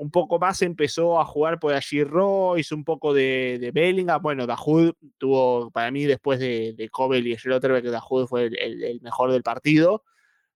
[0.00, 4.22] un poco más empezó a jugar por allí Royce, un poco de, de Bellingham.
[4.22, 9.00] Bueno, Dahoud tuvo, para mí, después de, de Kobel y Schlotterbeck, Dahoud fue el, el,
[9.02, 10.02] mejor del partido.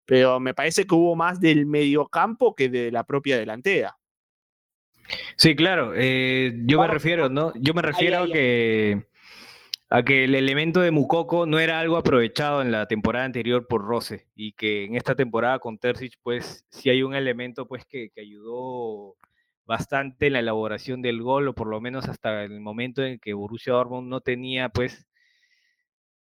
[0.06, 3.98] Pero me parece que hubo más del mediocampo que de la propia delantera.
[5.38, 5.94] Sí, claro.
[5.96, 7.52] Eh, yo me refiero, ¿no?
[7.56, 9.08] Yo me refiero a que
[9.92, 13.84] a que el elemento de Mukoko no era algo aprovechado en la temporada anterior por
[13.84, 18.10] Rose y que en esta temporada con Terzic pues sí hay un elemento pues que,
[18.18, 19.18] ayudó
[19.66, 23.34] bastante en la elaboración del gol o por lo menos hasta el momento en que
[23.34, 25.08] Borussia Dortmund no tenía pues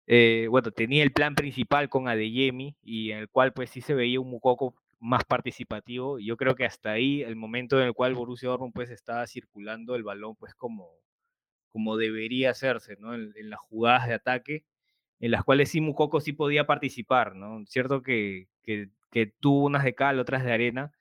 [0.08, 3.93] eh, bueno tenía el plan principal con Adeyemi y en el cual pues sí se
[3.93, 8.15] veía un Mukoko más participativo yo creo que hasta ahí el momento en el cual
[8.15, 10.99] Borussia Dortmund pues estaba circulando el balón pues como
[11.71, 13.13] como debería hacerse, ¿no?
[13.13, 14.65] En, las jugadas de ataque,
[15.19, 17.65] en las cuales sí Mukoko sí podía participar, ¿no?
[17.65, 18.89] Cierto que, que,
[19.39, 20.91] tuvo unas de cal, otras de arena,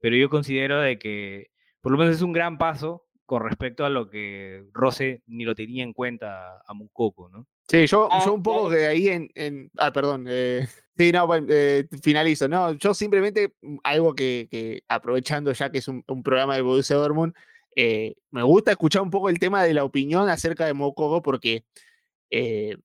[0.00, 3.90] pero yo considero de que por lo menos es un gran paso con respecto a
[3.90, 7.46] lo que Rose ni lo tenía en cuenta a Mukoko, ¿no?
[7.68, 10.24] Sí, yo, yo un poco de ahí en, Ah, perdón.
[10.28, 12.48] Eh, sí, no, bueno, eh, finalizo.
[12.48, 16.62] No, yo simplemente mm, algo que, que aprovechando ya que es un, un programa de
[16.62, 17.34] Borussia Dortmund,
[17.80, 21.64] eh, me gusta escuchar un poco el tema de la opinión acerca de Mokogo porque
[22.28, 22.76] eh,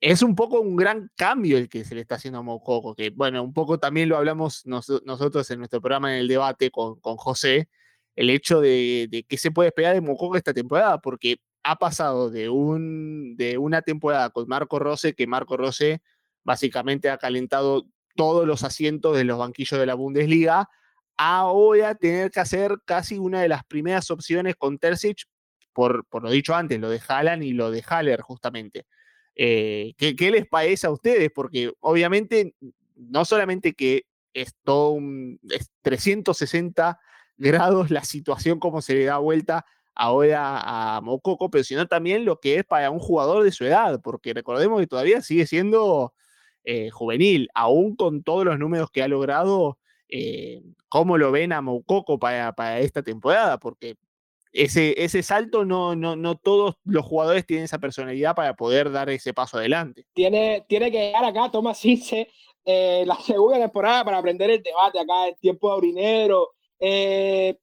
[0.00, 3.08] es un poco un gran cambio el que se le está haciendo a Mokogo, que
[3.10, 7.16] bueno, un poco también lo hablamos nosotros en nuestro programa en el debate con, con
[7.16, 7.68] José,
[8.16, 12.48] el hecho de, qué se puede esperar de Mokogo esta temporada, porque ha pasado de,
[12.48, 16.02] un, de una temporada con Marco Rose, que Marco Rose
[16.44, 20.68] básicamente ha calentado todos los asientos de los banquillos de la Bundesliga,
[21.16, 25.24] ahora tener que hacer casi una de las primeras opciones con Terzic,
[25.72, 28.86] por, por lo dicho antes, lo de Haaland y lo de Haller justamente.
[29.34, 31.30] Eh, ¿qué, les parece a ustedes?
[31.34, 32.54] Porque obviamente
[32.96, 35.40] no solamente que es todo un
[35.82, 36.98] 360
[37.42, 42.40] grados la situación como se le da vuelta ahora a Mococo, pero sino también lo
[42.40, 46.14] que es para un jugador de su edad, porque recordemos que todavía sigue siendo
[46.64, 49.78] eh, juvenil, aún con todos los números que ha logrado,
[50.08, 53.96] eh, cómo lo ven a Moukoko para, para esta temporada, porque
[54.52, 59.10] ese, ese salto no, no, no todos los jugadores tienen esa personalidad para poder dar
[59.10, 60.06] ese paso adelante.
[60.12, 62.28] Tiene, tiene que llegar acá Tomás Ince
[62.64, 66.54] eh, la segunda temporada para aprender el debate acá en tiempo de aurinero.
[66.84, 67.56] Eh,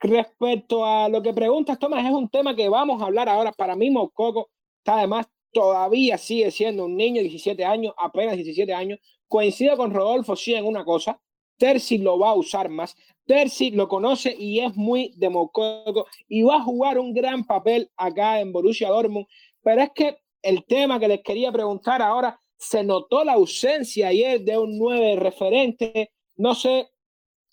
[0.00, 3.52] respecto a lo que preguntas, Tomás, es un tema que vamos a hablar ahora.
[3.52, 4.48] Para mí, Moukoko
[4.78, 8.98] está además todavía sigue siendo un niño de 17 años, apenas 17 años.
[9.28, 11.20] Coincido con Rodolfo sí en una cosa,
[11.58, 12.96] Terzi lo va a usar más.
[13.26, 18.40] Terzi lo conoce y es muy democrático y va a jugar un gran papel acá
[18.40, 19.26] en Borussia Dortmund.
[19.62, 24.40] Pero es que el tema que les quería preguntar ahora, se notó la ausencia ayer
[24.40, 26.12] de un nueve referente.
[26.36, 26.88] No sé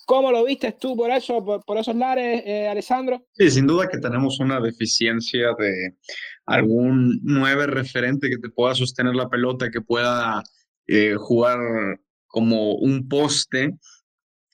[0.06, 3.26] cómo lo viste tú por eso, por, esos lares, eh, Alessandro.
[3.34, 5.96] Sí, sin duda que tenemos una deficiencia de
[6.46, 10.44] algún nueve referente que te pueda sostener la pelota, que pueda
[10.88, 11.60] eh, jugar
[12.28, 13.78] como un poste.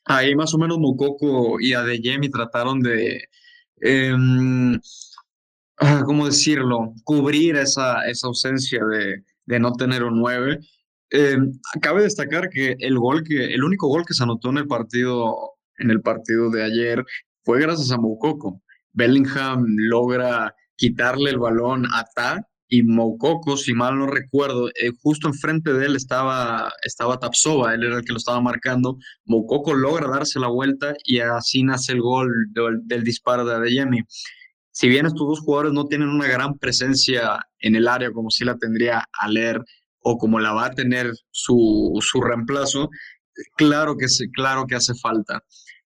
[0.05, 3.23] Ahí más o menos Mukoko y Adeyemi trataron de,
[3.81, 4.79] em,
[5.77, 10.59] ah, ¿cómo decirlo?, cubrir esa, esa ausencia de, de no tener un 9.
[11.11, 11.37] Eh,
[11.81, 15.35] cabe destacar que el gol el único gol que se anotó en el partido,
[15.77, 17.03] en el partido de ayer
[17.43, 18.61] fue gracias a Mukoko.
[18.93, 25.27] Bellingham logra quitarle el balón a Ta y Moukoko, si mal no recuerdo, eh, justo
[25.27, 28.97] enfrente de él estaba, estaba Tapsova, él era el que lo estaba marcando.
[29.25, 34.01] Moukoko logra darse la vuelta y así nace el gol del, disparo de Adeyemi.
[34.71, 38.43] Si bien estos dos jugadores no tienen una gran presencia en el área como si
[38.43, 39.63] la tendría Aler
[40.01, 42.89] o como la va a tener su, su reemplazo,
[43.55, 45.43] claro que sí, claro que hace falta.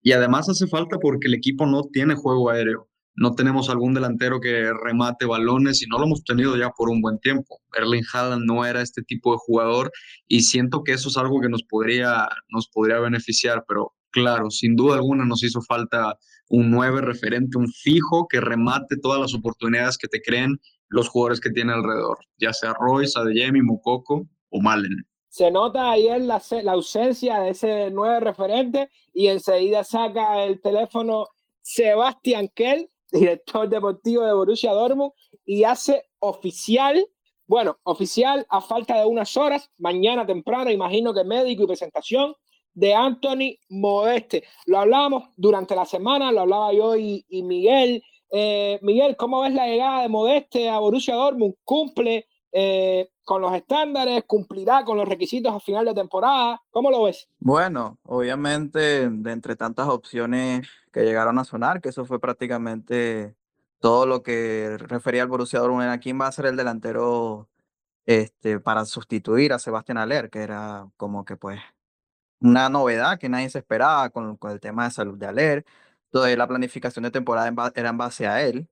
[0.01, 2.89] Y además hace falta porque el equipo no tiene juego aéreo.
[3.15, 7.01] No tenemos algún delantero que remate balones y no lo hemos tenido ya por un
[7.01, 7.59] buen tiempo.
[7.77, 9.91] Erling Haaland no era este tipo de jugador
[10.27, 14.75] y siento que eso es algo que nos podría, nos podría beneficiar, pero claro, sin
[14.75, 19.97] duda alguna nos hizo falta un nueve referente, un fijo que remate todas las oportunidades
[19.97, 20.57] que te creen
[20.89, 25.05] los jugadores que tiene alrededor, ya sea Royce, Adeyemi, Mukoko o Malen.
[25.29, 31.27] Se nota ayer la, la ausencia de ese nueve referente y enseguida saca el teléfono
[31.61, 35.11] Sebastián Kell director deportivo de Borussia Dortmund,
[35.45, 37.05] y hace oficial,
[37.47, 42.35] bueno, oficial a falta de unas horas, mañana temprano, imagino que médico y presentación
[42.73, 44.43] de Anthony Modeste.
[44.65, 48.03] Lo hablábamos durante la semana, lo hablaba yo y, Miguel.
[48.31, 51.55] Eh, Miguel, ¿cómo ves la llegada de Modeste a Borussia Dortmund?
[51.63, 54.23] ¿Cumple eh, con los estándares?
[54.25, 56.61] ¿Cumplirá con los requisitos a final de temporada?
[56.69, 57.27] ¿Cómo lo ves?
[57.39, 63.35] Bueno, obviamente, de entre tantas opciones que llegaron a sonar, que eso fue prácticamente
[63.79, 65.89] todo lo que refería al Borussia Dortmund.
[65.89, 67.47] ¿A quién va a ser el delantero
[68.05, 70.29] este, para sustituir a Sebastián Aller?
[70.29, 71.59] Que era como que pues
[72.41, 75.65] una novedad que nadie se esperaba con, con el tema de salud de Aller.
[76.11, 78.67] Entonces la planificación de temporada era en base a él,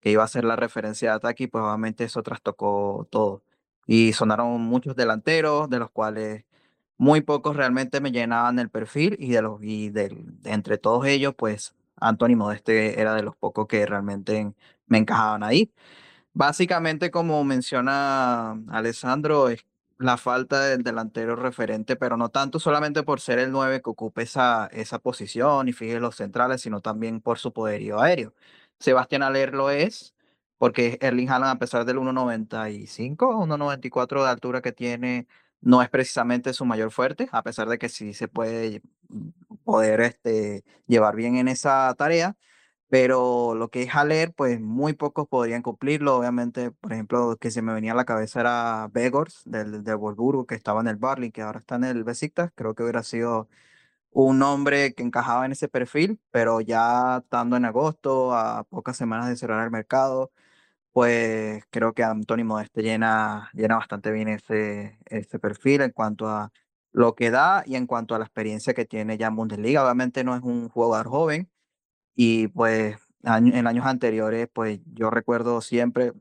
[0.00, 3.42] que iba a ser la referencia de ataque y pues obviamente eso trastocó todo.
[3.86, 6.44] Y sonaron muchos delanteros, de los cuales
[6.98, 11.34] muy pocos realmente me llenaban el perfil y de los y de, entre todos ellos
[11.36, 14.52] pues Anthony Modeste era de los pocos que realmente
[14.86, 15.72] me encajaban ahí.
[16.34, 19.64] Básicamente como menciona Alessandro es
[20.02, 24.22] la falta del delantero referente, pero no tanto solamente por ser el 9 que ocupe
[24.22, 28.34] esa, esa posición y fije los centrales, sino también por su poderío aéreo.
[28.78, 30.14] Sebastián Aller lo es,
[30.58, 35.26] porque Erling Haaland, a pesar del 1.95 o 1.94 de altura que tiene,
[35.60, 39.28] no es precisamente su mayor fuerte, a pesar de que sí se puede mm,
[39.64, 42.36] poder este, llevar bien en esa tarea,
[42.92, 46.14] pero lo que es Haller, pues muy pocos podrían cumplirlo.
[46.18, 50.46] Obviamente, por ejemplo, que se me venía a la cabeza era Begors del, del Wolfsburgo,
[50.46, 52.52] que estaba en el Barley, que ahora está en el Besiktas.
[52.54, 53.48] Creo que hubiera sido
[54.10, 59.28] un hombre que encajaba en ese perfil, pero ya estando en agosto, a pocas semanas
[59.28, 60.32] de cerrar el mercado,
[60.92, 66.52] pues creo que Antonio Modeste llena, llena bastante bien ese, ese perfil en cuanto a
[66.92, 69.84] lo que da y en cuanto a la experiencia que tiene ya en Bundesliga.
[69.84, 71.51] Obviamente no es un jugador joven
[72.14, 76.12] y pues en años anteriores, pues yo recuerdo siempre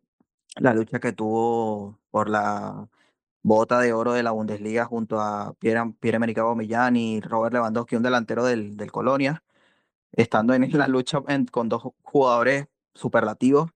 [0.57, 2.89] la lucha que tuvo por la
[3.43, 8.03] bota de oro de la Bundesliga junto a Pierre, Pierre-Emerick Aubameyang y Robert Lewandowski, un
[8.03, 9.43] delantero del, del Colonia,
[10.13, 13.71] estando en la lucha con dos jugadores superlativos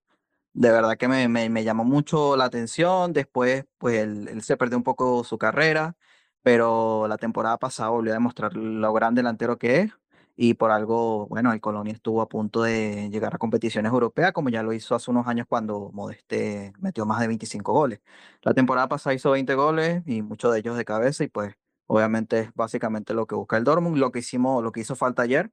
[0.56, 3.12] de verdad que me, me, llamó mucho la atención.
[3.12, 5.96] Después, pues él, se perdió un poco su carrera,
[6.42, 9.92] pero la temporada pasada volvió a demostrar lo gran delantero que es.
[10.36, 14.50] Y por algo, bueno, el Colonia estuvo a punto de llegar a competiciones europeas, como
[14.50, 18.00] ya lo hizo hace unos años cuando Modeste metió más de 25 goles.
[18.42, 21.54] La temporada pasada hizo 20 goles y muchos de ellos de cabeza, y pues
[21.86, 25.22] obviamente es básicamente lo que busca el Dortmund, lo que hicimos, lo que hizo falta
[25.22, 25.50] ayer,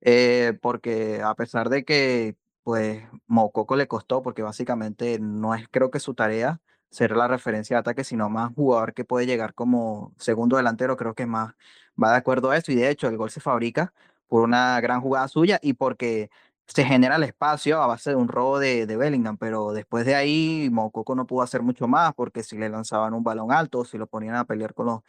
[0.00, 5.90] eh, porque a pesar de que pues Mococo le costó porque básicamente no es creo
[5.90, 10.14] que su tarea ser la referencia de ataque, sino más jugador que puede llegar como
[10.18, 11.54] segundo delantero, creo que más
[12.02, 13.92] va de acuerdo a eso y de hecho el gol se fabrica
[14.28, 16.30] por una gran jugada suya y porque
[16.66, 20.14] se genera el espacio a base de un robo de, de Bellingham, pero después de
[20.14, 23.98] ahí Mococo no pudo hacer mucho más porque si le lanzaban un balón alto, si
[23.98, 25.00] lo ponían a pelear con los,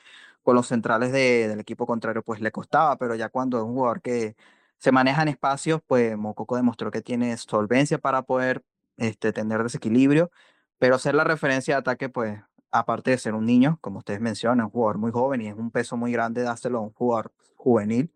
[0.44, 4.02] con los centrales del equipo contrario, pues le costaba, pero ya cuando es un jugador
[4.02, 4.36] que
[4.78, 8.64] se manejan espacios, pues Mococo demostró que tiene solvencia para poder
[8.98, 10.32] este, tener desequilibrio,
[10.78, 12.40] pero ser la referencia de ataque, pues
[12.80, 15.72] aparte de ser un niño, como ustedes mencionan, un jugador muy joven y es un
[15.72, 18.12] peso muy grande dárselo a un jugador juvenil,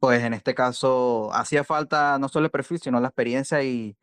[0.00, 3.96] pues en este caso hacía falta no solo el perfil, sino la experiencia y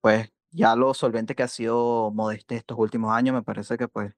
[0.00, 4.14] pues ya lo solvente que ha sido Modeste estos últimos años, me parece que pues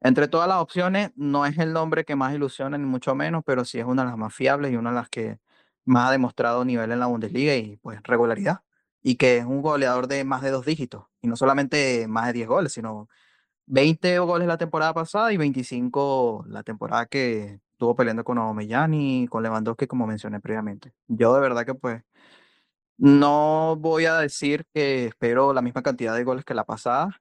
[0.00, 3.64] entre todas las opciones no es el nombre que más ilusiona ni mucho menos, pero
[3.64, 5.38] sí es una de las más fiables y una de las que
[5.84, 8.62] más ha demostrado nivel en la Bundesliga y pues regularidad.
[9.02, 11.06] Y que es un goleador de más de dos dígitos.
[11.22, 13.08] Y no solamente más de 10 goles, sino
[13.66, 19.28] 20 goles la temporada pasada y 25 la temporada que estuvo peleando con Aubameyang y
[19.28, 20.92] con Lewandowski, como mencioné previamente.
[21.08, 22.02] Yo de verdad que pues
[22.98, 27.20] no voy a decir que espero la misma cantidad de goles que la pasada,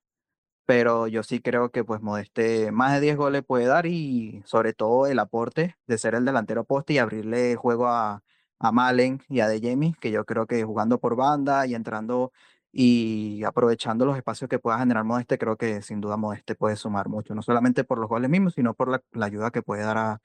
[0.66, 4.74] pero yo sí creo que pues Modeste más de 10 goles puede dar y sobre
[4.74, 8.24] todo el aporte de ser el delantero poste y abrirle juego a,
[8.60, 12.32] a Malen y a De Jamie, que yo creo que jugando por banda y entrando
[12.78, 17.08] y aprovechando los espacios que pueda generar Modeste, creo que sin duda Modeste puede sumar
[17.08, 20.22] mucho, no solamente por los goles mismos, sino por la, ayuda que puede dar a,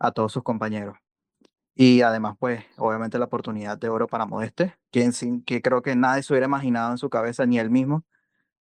[0.00, 0.96] a todos sus compañeros.
[1.76, 5.94] Y además, pues, obviamente la oportunidad de oro para Modeste, quien sin, que creo que
[5.94, 8.02] nadie se hubiera imaginado en su cabeza, ni él mismo,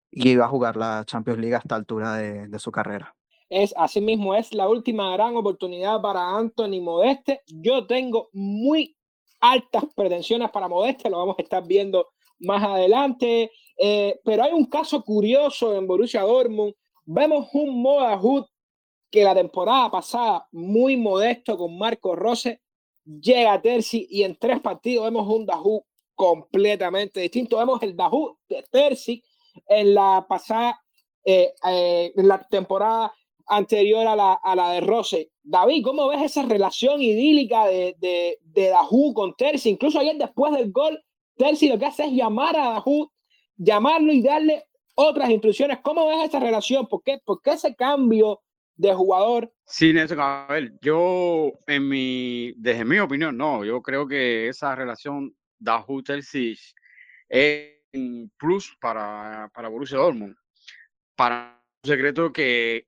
[0.10, 3.16] y iba a jugar la Champions League a esta altura de, de su carrera.
[3.48, 7.44] Es, asimismo, es la última gran oportunidad para Anthony Modeste.
[7.46, 8.98] Yo tengo muy
[9.40, 12.08] altas pretensiones para Modeste, lo vamos a estar viendo
[12.40, 13.52] más adelante.
[13.78, 16.74] Eh, pero hay un caso curioso en Borussia Dortmund.
[17.06, 18.20] Vemos un Moda
[19.10, 22.62] que la temporada pasada, muy modesto con Marco Rose,
[23.06, 25.82] llega a Terzi y en tres partidos vemos un Dahoud
[26.14, 27.58] completamente distinto.
[27.58, 29.24] Vemos el Dahoud de Terzi
[29.68, 30.80] en la pasada,
[31.24, 33.14] eh, eh, en la temporada
[33.48, 35.32] anterior a la, a la de Rose.
[35.42, 38.74] David, ¿cómo ves esa relación idílica de, de, de
[39.16, 39.70] con Terzi?
[39.70, 41.04] Incluso ayer después del gol,
[41.40, 43.08] Terzi lo que hace es llamar a Dahoud,
[43.56, 45.80] llamarlo y darle otras instrucciones.
[45.82, 46.86] ¿Cómo ves esa relación?
[46.86, 48.42] ¿Por qué, ¿Por qué ese cambio
[48.76, 49.50] de jugador?
[49.66, 54.76] Sí, Nelson, a ver, yo en mi, desde mi opinión, no, yo creo que esa
[54.76, 56.60] relación Dahoud-Terzi
[57.30, 60.36] es un plus para, para Borussia Dortmund.
[61.16, 62.86] Para un secreto que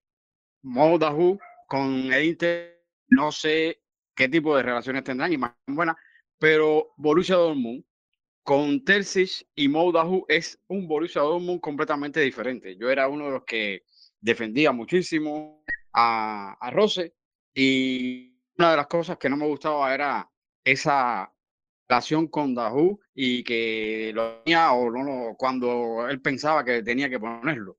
[0.64, 1.39] Mo Dahu
[1.70, 3.82] con el Inter, no sé
[4.14, 5.95] qué tipo de relaciones tendrán y más buenas,
[6.38, 7.86] pero Borussia Dortmund
[8.44, 12.76] con Terzic y Mo Dahu es un Borussia Dortmund completamente diferente.
[12.78, 13.84] Yo era uno de los que
[14.20, 15.64] defendía muchísimo
[15.94, 17.14] a, a Rose
[17.54, 20.30] y una de las cosas que no me gustaba era
[20.64, 21.34] esa
[21.88, 27.20] relación con Dahu y que lo tenía o no, cuando él pensaba que tenía que
[27.20, 27.78] ponerlo.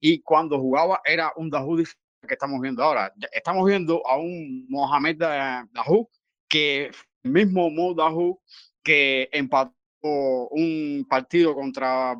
[0.00, 3.12] Y cuando jugaba era un Dahu que estamos viendo ahora.
[3.32, 6.06] Estamos viendo a un Mohamed Dahoud
[6.48, 6.90] que
[7.22, 8.36] mismo Mo Dahoud
[8.82, 12.16] que empató un partido contra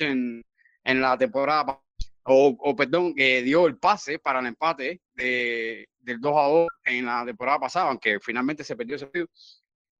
[0.00, 0.42] en,
[0.84, 1.80] en la temporada
[2.24, 6.68] o, o, perdón, que dio el pase para el empate de, del 2 a 2
[6.84, 9.28] en la temporada pasada, aunque finalmente se perdió ese partido.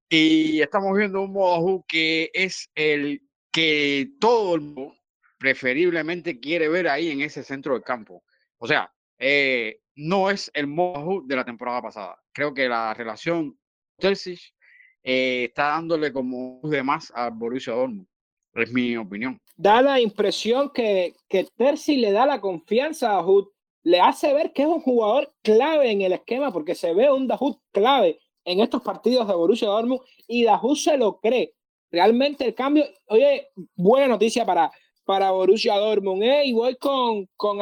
[0.09, 4.95] Y estamos viendo un Dahoud que es el que todo el mundo
[5.39, 8.23] preferiblemente quiere ver ahí en ese centro del campo.
[8.59, 12.19] O sea, eh, no es el modo de la temporada pasada.
[12.33, 13.59] Creo que la relación
[13.99, 14.55] Terzic
[15.03, 18.07] eh, está dándole como de más a Borussia Dortmund.
[18.55, 19.41] Es mi opinión.
[19.57, 23.49] Da la impresión que, que Terzic le da la confianza a Hood,
[23.83, 27.27] le hace ver que es un jugador clave en el esquema, porque se ve un
[27.27, 31.55] Dahoud clave en estos partidos de Borussia Dortmund y Dahoud se lo cree.
[31.91, 34.71] Realmente el cambio, oye, buena noticia para,
[35.05, 36.23] para Borussia Dortmund.
[36.23, 36.45] ¿eh?
[36.47, 37.59] Y voy con, con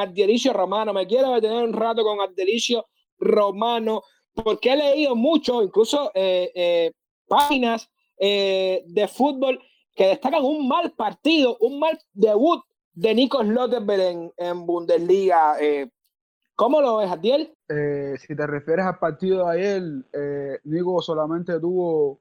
[0.53, 0.93] Romano.
[0.93, 2.87] Me quiero detener un rato con Ardelicio
[3.19, 4.03] Romano,
[4.35, 6.93] porque he leído mucho, incluso eh, eh,
[7.29, 9.61] páginas eh, de fútbol
[9.95, 12.63] que destacan un mal partido, un mal debut
[12.93, 15.57] de Nico Slotterberg en, Bundesliga.
[16.57, 17.55] ¿Cómo lo ves, Adiel?
[17.69, 22.19] si te refieres al partido de ayer, Nico solamente tuvo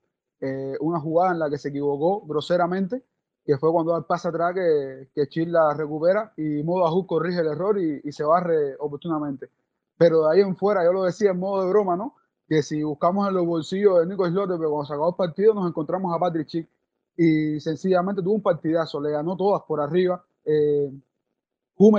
[0.79, 3.03] una jugada en la que se equivocó groseramente
[3.47, 7.79] que fue cuando al pase atrás que, que Chile recupera y Modo corrige el error
[7.79, 9.49] y, y, se barre oportunamente.
[9.97, 12.15] Pero de ahí en fuera, yo lo decía en modo de broma, ¿no?
[12.47, 15.67] Que si buscamos en los bolsillos de Nico Slote, pero cuando se el partido nos
[15.67, 16.69] encontramos a Patrick Chick
[17.17, 20.23] y sencillamente tuvo un partidazo, le ganó todas por arriba.
[20.45, 20.91] Eh,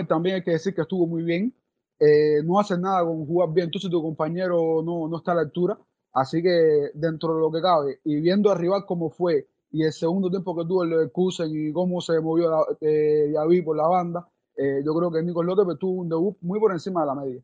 [0.09, 1.55] también hay que decir que estuvo muy bien.
[2.01, 5.41] Eh, no hace nada con jugar bien, entonces tu compañero no, no está a la
[5.43, 5.79] altura.
[6.13, 10.31] Así que dentro de lo que cabe y viendo arriba cómo fue y el segundo
[10.31, 14.83] tiempo que tuvo el Leverkusen y cómo se movió la, eh, por la banda, eh,
[14.85, 17.43] yo creo que Nico López tuvo un debut muy por encima de la media,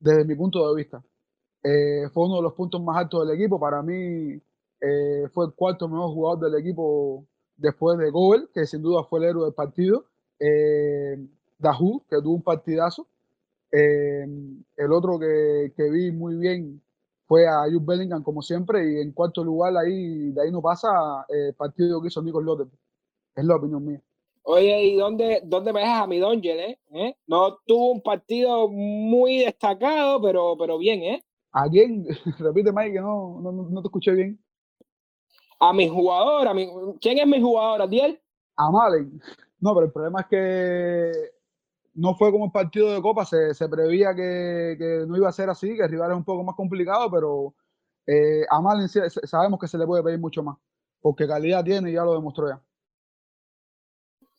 [0.00, 1.02] desde mi punto de vista.
[1.64, 3.58] Eh, fue uno de los puntos más altos del equipo.
[3.58, 4.40] Para mí
[4.80, 7.24] eh, fue el cuarto mejor jugador del equipo
[7.56, 10.04] después de Gobel, que sin duda fue el héroe del partido.
[11.58, 13.06] Dahu, que tuvo un partidazo.
[13.70, 16.82] el otro que, que vi muy bien
[17.26, 20.88] fue a Jude Bellingham como siempre y en cuarto lugar ahí de ahí no pasa
[21.28, 22.68] el eh, partido que hizo Nico Lotte.
[23.34, 24.00] Es la opinión mía.
[24.42, 26.78] Oye, ¿y dónde, dónde me dejas a mi Dongel, eh?
[26.92, 27.16] eh?
[27.26, 31.24] No tuvo un partido muy destacado, pero, pero bien, ¿eh?
[31.54, 32.04] ¿A quién?
[32.38, 34.38] Repite, Mike, que no, no, no, te escuché bien.
[35.60, 36.68] A mi jugador, a mi...
[37.00, 38.20] ¿quién es mi jugador, Adiel?
[38.56, 39.20] A Malen.
[39.60, 41.12] No, pero el problema es que
[41.94, 45.32] no fue como el partido de Copa, se, se preveía que, que, no iba a
[45.32, 47.54] ser así, que el rival es un poco más complicado, pero
[48.04, 50.58] eh, a Malen sabemos que se le puede pedir mucho más,
[51.00, 52.60] porque calidad tiene y ya lo demostró ya.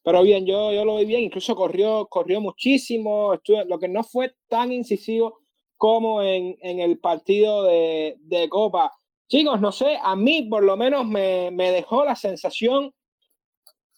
[0.04, 4.36] Pero bien, yo, yo lo vi bien, incluso corrió, corrió muchísimo, lo que no fue
[4.50, 5.45] tan incisivo
[5.78, 8.92] como en, en el partido de, de, Copa.
[9.28, 12.94] Chicos, no sé, a mí por lo menos me, me dejó la sensación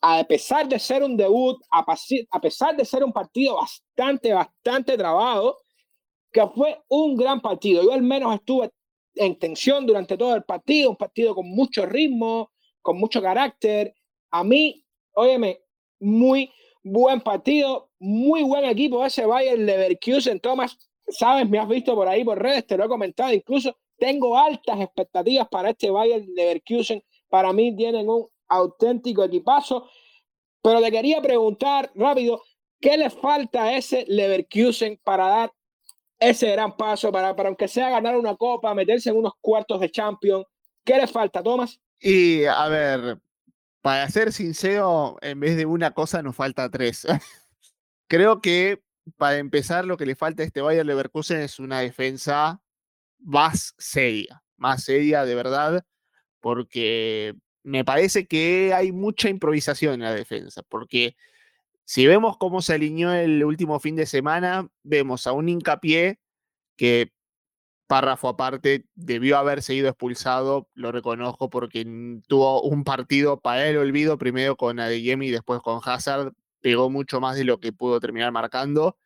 [0.01, 1.83] a pesar de ser un debut, a,
[2.39, 5.57] pesar de ser un partido bastante, bastante trabado,
[6.31, 7.83] que fue un gran partido.
[7.83, 8.71] Yo al menos estuve
[9.15, 12.51] en tensión durante todo el partido, un partido con mucho ritmo,
[12.81, 13.95] con mucho carácter.
[14.31, 15.61] A mí, óyeme,
[15.99, 16.51] muy
[16.83, 20.39] buen partido, muy buen equipo ese Bayern Leverkusen.
[20.39, 24.37] Thomas, sabes, me has visto por ahí por redes, te lo he comentado, incluso tengo
[24.37, 27.03] altas expectativas para este Bayern Leverkusen.
[27.29, 29.89] Para mí tienen un auténtico equipazo.
[30.61, 32.41] Pero te quería preguntar rápido,
[32.79, 35.53] ¿qué le falta a ese Leverkusen para dar
[36.19, 39.89] ese gran paso, para, para aunque sea ganar una copa, meterse en unos cuartos de
[39.89, 40.45] Champions?
[40.83, 41.79] ¿Qué le falta, Tomás?
[41.99, 43.19] Y a ver,
[43.81, 47.07] para ser sincero, en vez de una cosa nos falta tres.
[48.07, 48.81] Creo que
[49.15, 52.61] para empezar lo que le falta a este Bayern Leverkusen es una defensa
[53.19, 55.85] más seria, más seria de verdad,
[56.39, 61.15] porque me parece que hay mucha improvisación en la defensa, porque
[61.85, 66.19] si vemos cómo se alineó el último fin de semana, vemos a un hincapié
[66.75, 67.13] que,
[67.87, 71.85] párrafo aparte, debió haber sido expulsado, lo reconozco, porque
[72.27, 76.33] tuvo un partido para el olvido, primero con Adeyemi y después con Hazard,
[76.67, 78.97] pegó mucho más de lo que pudo terminar marcando.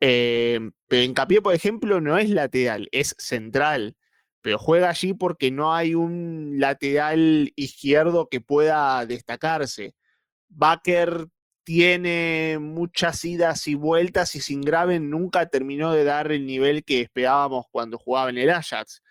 [0.00, 3.96] Eh, pero hincapié, por ejemplo, no es lateral, es central
[4.40, 9.94] pero juega allí porque no hay un lateral izquierdo que pueda destacarse.
[10.48, 11.26] Baker
[11.64, 17.02] tiene muchas idas y vueltas y sin grave nunca terminó de dar el nivel que
[17.02, 19.02] esperábamos cuando jugaba en el Ajax.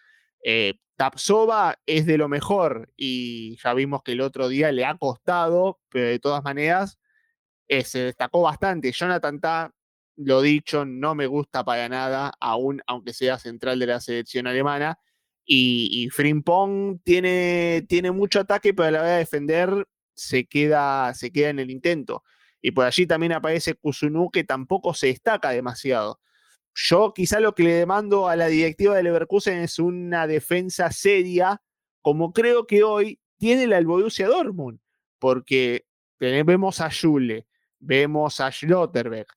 [0.44, 4.98] Eh, Tapsova es de lo mejor y ya vimos que el otro día le ha
[4.98, 6.98] costado, pero de todas maneras
[7.68, 8.92] eh, se destacó bastante.
[8.92, 9.72] Jonathan Ta,
[10.18, 15.00] lo dicho, no me gusta para nada, aún aunque sea central de la selección alemana.
[15.50, 21.32] Y, Frimpong tiene, tiene mucho ataque, pero a la hora de defender se queda, se
[21.32, 22.24] queda en el intento.
[22.62, 26.20] Y por allí también aparece Kusunu, que tampoco se destaca demasiado.
[26.74, 31.62] Yo quizá lo que le demando a la directiva de Leverkusen es una defensa seria,
[32.02, 34.80] como creo que hoy tiene la Borussia Dortmund,
[35.20, 35.86] porque
[36.20, 37.48] vemos a Schule,
[37.80, 39.28] vemos a Schlotterbeck,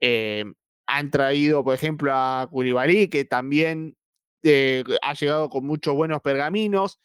[0.00, 0.44] eh,
[0.86, 3.96] han traído, por ejemplo, a Koulibaly, que también
[4.42, 7.00] eh, ha llegado con muchos buenos pergaminos.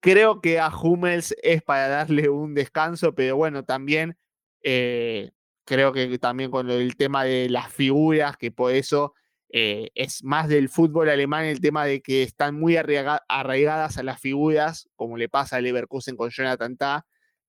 [0.00, 4.16] Creo que a Hummels es para darle un descanso, pero bueno, también
[4.62, 5.32] eh,
[5.64, 9.14] creo que también con el tema de las figuras, que por eso
[9.48, 14.90] es más del fútbol alemán el tema de que están muy arraigadas a las figuras,
[14.96, 17.06] como le pasa a Leverkusen con Jonathan Tah,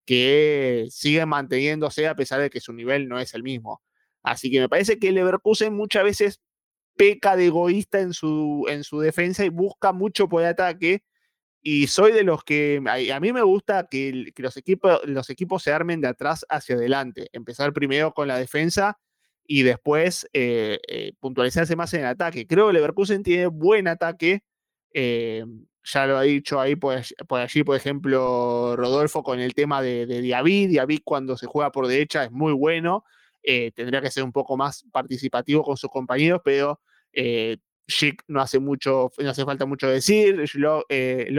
[0.07, 3.83] que siguen manteniéndose a pesar de que su nivel no es el mismo.
[4.23, 6.41] Así que me parece que Leverkusen muchas veces
[6.95, 11.03] peca de egoísta en su, en su defensa y busca mucho por ataque.
[11.61, 12.81] Y soy de los que
[13.13, 17.27] a, mí me gusta que, los, equipos, los equipos se armen de atrás hacia adelante.
[17.33, 18.97] Empezar primero con la defensa
[19.45, 22.47] y después eh, eh, puntualizarse más en el ataque.
[22.47, 24.43] Creo que Leverkusen tiene buen ataque.
[24.93, 25.43] Eh,
[25.93, 30.21] ya lo ha dicho ahí por, allí, por ejemplo, Rodolfo con el tema de, de
[30.21, 31.01] Diaby.
[31.03, 33.03] Cuando se juega por derecha es muy bueno.
[33.43, 36.81] tendría que ser un poco más participativo con sus compañeros, pero
[37.13, 37.57] eh,
[38.27, 40.43] no hace mucho, no hace falta mucho decir.
[40.55, 41.33] Lo, eh,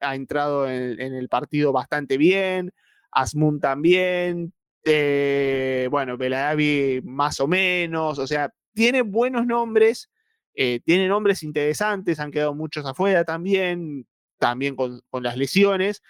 [0.00, 2.72] ha entrado en, el partido bastante bien.
[3.12, 4.52] Asmun también.
[4.84, 8.18] Eh, bueno, Beladavi más o menos.
[8.18, 10.10] O sea, tiene buenos nombres.
[10.54, 12.20] Eh, tiene nombres interesantes.
[12.20, 14.06] Han quedado muchos afuera también.
[14.38, 16.02] También con, las lesiones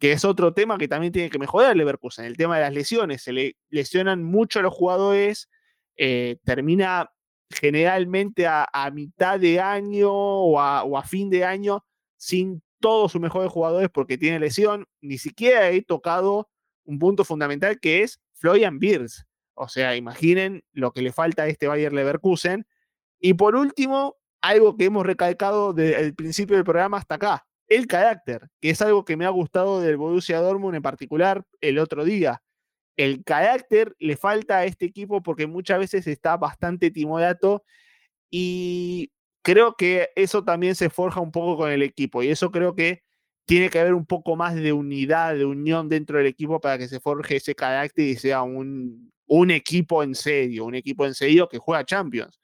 [0.00, 3.22] que es otro tema que también tiene que mejorar Leverkusen, el tema de las lesiones.
[3.22, 5.48] Se le lesionan mucho a los jugadores,
[6.44, 7.10] termina
[7.50, 11.84] generalmente a, mitad de año o a, fin de año
[12.16, 14.86] sin todos sus mejores jugadores porque tiene lesión.
[15.00, 16.48] Ni siquiera he tocado
[16.84, 19.26] un punto fundamental que es Florian Beers.
[19.54, 22.66] O sea, imaginen lo que le falta a este Bayer Leverkusen.
[23.20, 27.86] Y por último, algo que hemos recalcado desde el principio del programa hasta acá, el
[27.86, 32.04] carácter, que es algo que me ha gustado del Borussia Dortmund en particular el otro
[32.04, 32.42] día
[32.98, 37.64] el carácter le falta a este equipo porque muchas veces está bastante timorato
[38.30, 39.12] y
[39.42, 43.02] creo que eso también se forja un poco con el equipo y eso creo que
[43.46, 46.88] tiene que haber un poco más de unidad, de unión dentro del equipo para que
[46.88, 51.48] se forje ese carácter y sea un, un equipo en serio, un equipo en serio
[51.48, 52.38] que juega Champions.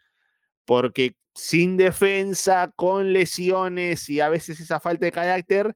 [0.64, 5.74] Porque sin defensa, con lesiones y a veces esa falta de carácter,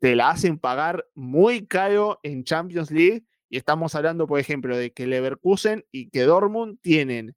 [0.00, 4.92] te la hacen pagar muy caro en Champions League y estamos hablando, por ejemplo, de
[4.92, 7.34] que Leverkusen y que Dortmund tienen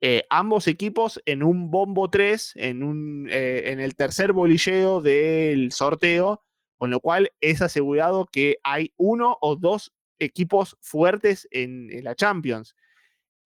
[0.00, 5.72] eh, ambos equipos en un bombo 3, en, un, eh, en el tercer bolilleo del
[5.72, 6.42] sorteo,
[6.78, 12.74] con lo cual es asegurado que hay uno o dos equipos fuertes en, la Champions.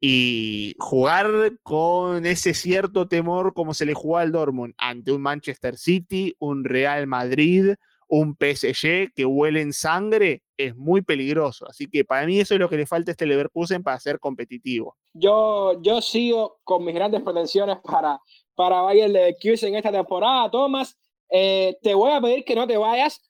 [0.07, 1.27] Y jugar
[1.63, 6.63] con ese cierto temor como se le jugó al Dortmund ante un Manchester City, un
[6.63, 7.73] Real Madrid,
[8.07, 11.67] un PSG que huele en sangre, es muy peligroso.
[11.67, 14.21] Así que para mí eso es lo que le falta a este Leverkusen para ser
[14.21, 14.95] competitivo.
[15.15, 18.21] Yo, yo sigo con mis grandes pretensiones para,
[18.55, 20.99] para Bayern Leverkusen esta temporada, Thomas.
[21.31, 23.23] Eh, te voy a pedir que no te vayas.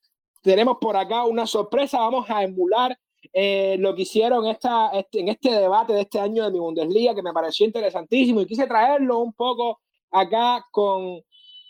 [0.42, 2.00] Tenemos por acá una sorpresa.
[2.00, 2.98] Vamos a emular
[3.32, 7.14] eh, lo que hicieron esta, este, en este debate de este año de mi Bundesliga,
[7.14, 11.20] que me pareció interesantísimo y quise traerlo un poco acá con,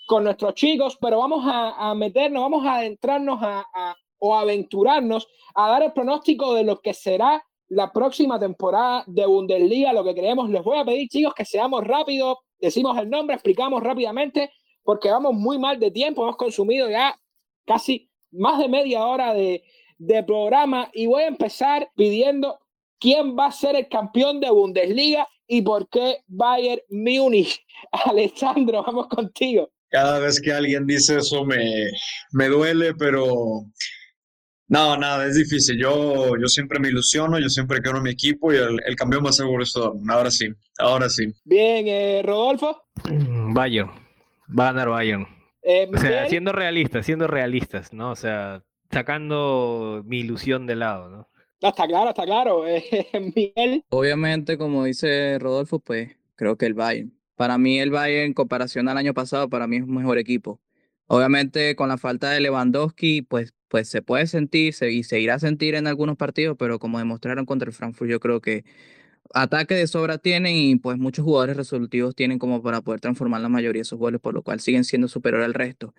[0.07, 5.26] con nuestros chicos, pero vamos a, a meternos, vamos a adentrarnos a, a, o aventurarnos
[5.55, 10.14] a dar el pronóstico de lo que será la próxima temporada de Bundesliga, lo que
[10.14, 10.50] creemos.
[10.50, 14.52] Les voy a pedir, chicos, que seamos rápidos, decimos el nombre, explicamos rápidamente,
[14.82, 17.18] porque vamos muy mal de tiempo, hemos consumido ya
[17.64, 19.62] casi más de media hora de,
[19.99, 22.59] de programa y voy a empezar pidiendo
[22.99, 27.64] quién va a ser el campeón de Bundesliga y por qué Bayern Múnich.
[27.92, 29.70] Alessandro, vamos contigo.
[29.90, 31.90] Cada vez que alguien dice eso me,
[32.32, 33.64] me duele, pero
[34.66, 35.78] no, nada, es difícil.
[35.78, 39.28] Yo, yo siempre me ilusiono, yo siempre quiero mi equipo y el, el campeón va
[39.30, 40.11] a ser Borussia Dortmund.
[40.11, 41.26] Ahora sí, ahora sí.
[41.45, 42.82] Bien, eh, Rodolfo.
[43.55, 43.90] Bayern,
[44.49, 45.28] va a ganar Bayern.
[45.62, 48.11] Eh, O sea, siendo realistas, siendo realistas, ¿no?
[48.11, 48.62] O sea,
[48.95, 51.28] sacando mi ilusión de lado, ¿no?
[51.62, 52.64] No, está claro, está claro.
[52.68, 53.84] Eh, Miguel.
[53.90, 57.12] Obviamente, como dice Rodolfo, pues creo que el Bayern.
[57.36, 60.61] Para mí el Bayern, en comparación al año pasado, para mí es un mejor equipo.
[61.07, 65.34] Obviamente, con la falta de Lewandowski, pues, pues se puede sentir se- y se irá
[65.34, 68.64] a sentir en algunos partidos, pero como demostraron contra el Frankfurt, yo creo que
[69.34, 73.49] ataque de sobra tienen y pues muchos jugadores resolutivos tienen como para poder transformar la
[73.49, 75.95] mayoría de esos goles, por lo cual siguen siendo superior al resto.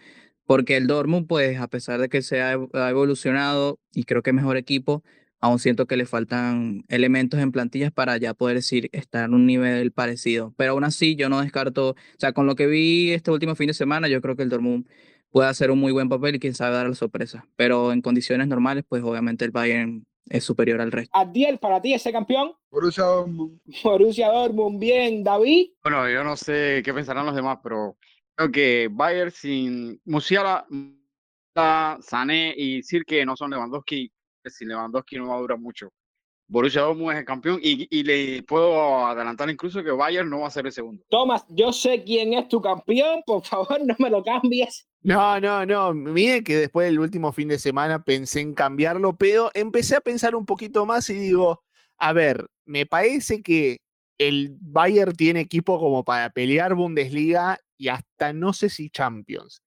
[0.46, 4.22] Porque el Dortmund, pues a pesar de que se ha, ev- ha evolucionado y creo
[4.22, 5.04] que es mejor equipo,
[5.40, 9.46] aún siento que le faltan elementos en plantillas para ya poder decir estar en un
[9.46, 10.54] nivel parecido.
[10.58, 13.68] Pero aún así, yo no descarto, o sea, con lo que vi este último fin
[13.68, 14.88] de semana, yo creo que el Dortmund
[15.32, 17.46] puede hacer un muy buen papel y quién sabe dar la sorpresa.
[17.56, 21.12] Pero en condiciones normales, pues obviamente el Bayern es superior al resto.
[21.18, 22.52] Adiel, para ti ese campeón.
[22.72, 23.60] Borussia Dortmund.
[23.84, 25.24] Borussia Dortmund, bien.
[25.24, 25.68] David.
[25.84, 27.98] Bueno, yo no sé qué pensarán los demás, pero
[28.36, 30.66] creo que Bayern sin Musiala,
[32.02, 34.12] Sané y Sirke no son Lewandowski,
[34.46, 35.90] sin Lewandowski no va a durar mucho.
[36.48, 40.48] Borussia Dortmund es el campeón y, y le puedo adelantar incluso que Bayern no va
[40.48, 41.04] a ser el segundo.
[41.10, 43.24] Thomas, yo sé quién es tu campeón.
[43.26, 44.88] Por favor, no me lo cambies.
[45.02, 45.94] No, no, no.
[45.94, 50.36] Miren que después del último fin de semana pensé en cambiarlo, pero empecé a pensar
[50.36, 51.64] un poquito más y digo,
[51.98, 53.78] a ver, me parece que
[54.20, 59.62] el Bayern tiene equipo como para pelear Bundesliga y hasta no sé si Champions.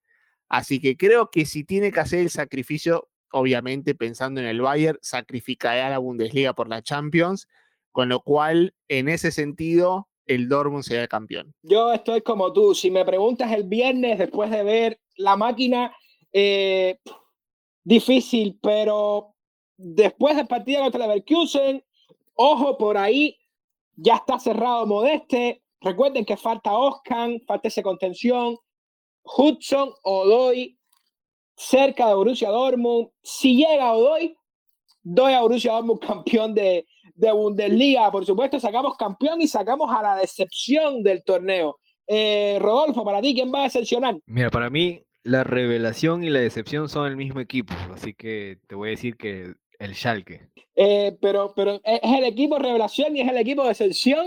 [0.48, 4.98] Así que creo que si tiene que hacer el sacrificio, obviamente pensando en el Bayern,
[5.02, 7.46] sacrificará la Bundesliga por la Champions,
[7.92, 11.54] con lo cual en ese sentido el Dortmund será el campeón.
[11.62, 12.74] Yo estoy como tú.
[12.74, 15.94] Si me preguntas el viernes después de ver la máquina,
[16.32, 16.98] eh,
[17.82, 19.34] difícil, pero
[19.76, 21.82] después del partido contra Leverkusen,
[22.34, 23.38] ojo por ahí,
[23.96, 25.62] ya está cerrado Modeste.
[25.80, 28.56] Recuerden que falta Oscar, falta esa contención.
[29.22, 30.78] Hudson, Odoy,
[31.56, 33.08] cerca de Borussia Dortmund.
[33.22, 34.36] Si llega Odoy,
[35.02, 38.10] doy a Borussia Dortmund campeón de, de Bundesliga.
[38.10, 41.78] Por supuesto, sacamos campeón y sacamos a la decepción del torneo.
[42.06, 44.16] Eh, Rodolfo, para ti, ¿quién va a decepcionar?
[44.26, 48.74] Mira, para mí la revelación y la decepción son el mismo equipo, así que te
[48.74, 50.48] voy a decir que el Schalke.
[50.74, 54.26] Eh, pero, pero ¿es el equipo revelación y es el equipo de decepción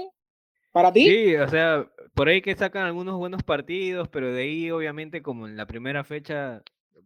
[0.71, 1.05] para ti?
[1.05, 5.47] Sí, o sea, por ahí que sacan algunos buenos partidos, pero de ahí obviamente como
[5.47, 6.61] en la primera fecha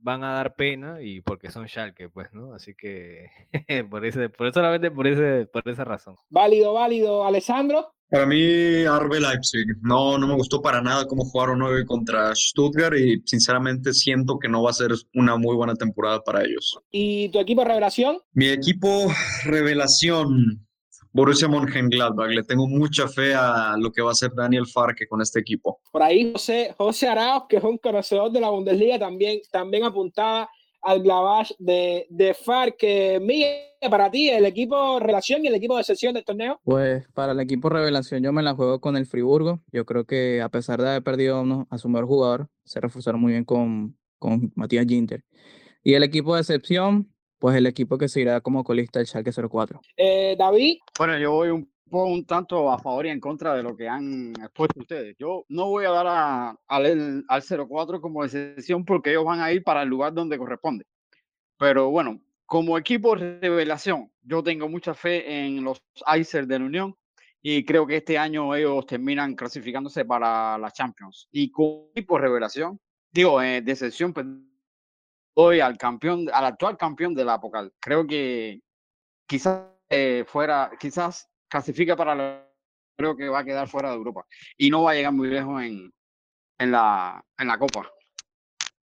[0.05, 2.53] van a dar pena y porque son Schalke, pues, ¿no?
[2.53, 3.32] Así que
[3.89, 6.16] por ese, por solamente por ese, por esa razón.
[6.30, 7.91] Válido, válido, Alessandro.
[8.07, 9.66] Para mí, RB Leipzig.
[9.82, 14.47] No, no me gustó para nada cómo jugaron hoy contra Stuttgart y sinceramente siento que
[14.47, 16.78] no va a ser una muy buena temporada para ellos.
[16.91, 18.20] ¿Y tu equipo revelación?
[18.34, 19.07] Mi equipo
[19.45, 20.64] revelación,
[21.16, 22.30] Borussia Mönchengladbach.
[22.30, 25.80] Le tengo mucha fe a lo que va a hacer Daniel Farke con este equipo.
[25.91, 30.49] Por ahí José, José Arauz, que es un conocedor de la Bundesliga, también, también apuntaba
[30.82, 32.76] al Glavage de, de FAR.
[32.76, 33.55] Que, Miguel,
[33.89, 36.59] para ti, el equipo relación y el equipo de sesión del torneo.
[36.63, 39.61] Pues para el equipo revelación yo me la juego con el Friburgo.
[39.72, 43.22] Yo creo que a pesar de haber perdido uno- a su mejor jugador, se reforzaron
[43.22, 45.24] muy bien con, con Matías Ginter.
[45.82, 47.11] Y el equipo de excepción,
[47.45, 49.79] pues el equipo que se irá como colista el Schalke 04.
[49.97, 53.61] Eh, David, Bueno, yo voy un poco un tanto a favor y en contra de
[53.61, 55.15] lo que han expuesto ustedes.
[55.19, 59.51] Yo no voy a dar a- al, al 04 como excepción porque ellos van a
[59.51, 60.85] ir para el lugar donde corresponde.
[61.59, 65.79] Pero bueno, como equipo revelación, yo tengo mucha fe en los
[66.17, 66.95] Icers de la Unión
[67.43, 71.27] y creo que este año ellos terminan clasificándose para la Champions.
[71.31, 72.79] Y con por revelación,
[73.11, 74.13] digo, eh, de excepción,
[75.36, 77.73] doy al campeón, al actual campeón de la Apocal.
[77.79, 78.61] Creo que
[79.27, 82.47] quizás eh, fuera, quizás clasifica para la,
[82.97, 84.25] creo que va a quedar fuera de Europa
[84.57, 85.91] y no va a llegar muy lejos en,
[86.59, 87.89] en, la, en la Copa.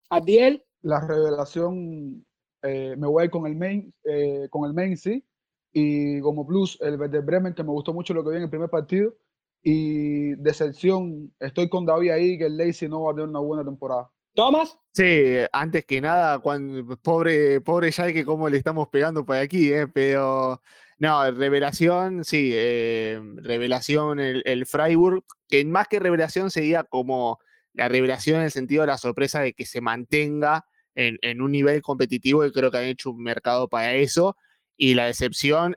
[0.09, 0.63] Adiel.
[0.81, 2.25] La revelación,
[2.63, 5.25] eh, me voy a ir con el main, eh, con el main sí,
[5.73, 8.49] y como plus el Werder Bremen, que me gustó mucho lo que vi en el
[8.49, 9.13] primer partido,
[9.61, 13.65] y decepción, estoy con David ahí, que el Lazy no va a tener una buena
[13.65, 14.09] temporada.
[14.39, 14.77] Tomás.
[14.93, 19.85] Sí, antes que nada, cuando, pobre, pobre que cómo le estamos pegando por aquí, eh,
[19.89, 20.61] pero
[20.97, 27.39] no, revelación, sí, eh, revelación el, el, Freiburg, que más que revelación sería como
[27.73, 30.65] la revelación en el sentido de la sorpresa de que se mantenga
[30.95, 34.37] en, en un nivel competitivo y creo que han hecho un mercado para eso.
[34.77, 35.75] Y la decepción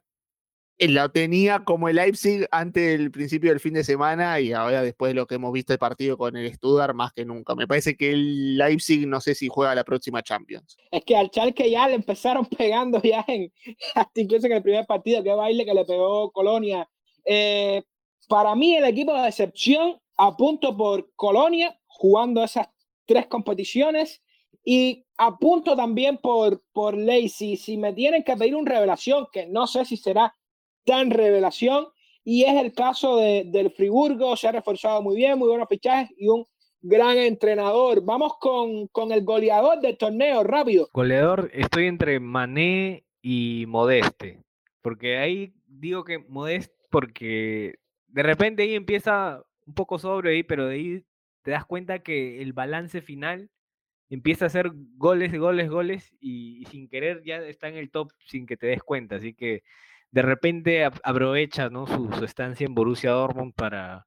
[0.85, 4.83] eh, la tenía como el Leipzig antes del principio del fin de semana y ahora
[4.83, 7.55] después de lo que hemos visto el partido con el Stuttgart más que nunca.
[7.55, 10.76] Me parece que el Leipzig no sé si juega la próxima Champions.
[10.91, 13.53] Es que al Schalke ya le empezaron pegando ya en
[14.14, 16.89] incluso en el primer partido, que baile que le pegó Colonia.
[17.24, 17.83] Eh,
[18.28, 22.68] para mí el equipo de decepción apunto por Colonia jugando esas
[23.07, 24.22] tres competiciones
[24.64, 27.57] y apunto también por, por Lacey.
[27.57, 30.35] Si me tienen que pedir una revelación, que no sé si será
[30.85, 31.87] tan revelación.
[32.24, 36.11] Y es el caso de, del Friburgo, se ha reforzado muy bien, muy buenos fichajes
[36.16, 36.47] y un
[36.80, 38.05] gran entrenador.
[38.05, 40.89] Vamos con, con el goleador del torneo, rápido.
[40.93, 44.41] Goleador, estoy entre Mané y Modeste,
[44.83, 47.76] porque ahí digo que Modeste, porque
[48.09, 51.05] de repente ahí empieza un poco sobre ahí, pero de ahí
[51.43, 53.51] te das cuenta que el balance final
[54.11, 58.12] empieza a hacer goles, goles, goles y, y sin querer ya está en el top
[58.26, 59.16] sin que te des cuenta.
[59.16, 59.62] Así que
[60.13, 61.87] de repente aprovecha ¿no?
[61.87, 64.07] su, estancia en Borussia Dortmund para,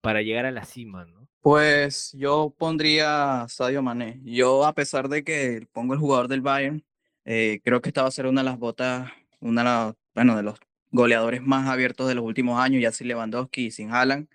[0.00, 1.28] para llegar a la cima, ¿no?
[1.40, 4.20] Pues yo pondría Sadio Mané.
[4.24, 6.84] Yo, a pesar de que pongo el jugador del Bayern,
[7.24, 10.42] eh, creo que esta va a ser una de las botas, una de bueno, de
[10.42, 10.58] los
[10.90, 14.28] goleadores más abiertos de los últimos años, ya sin Lewandowski y sin Haaland.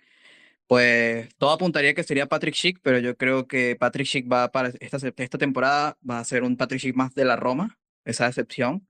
[0.68, 4.70] Pues todo apuntaría que sería Patrick Schick, pero yo creo que Patrick Schick va para
[4.80, 8.86] esta, esta temporada va a ser un Patrick Schick más de la Roma, esa excepción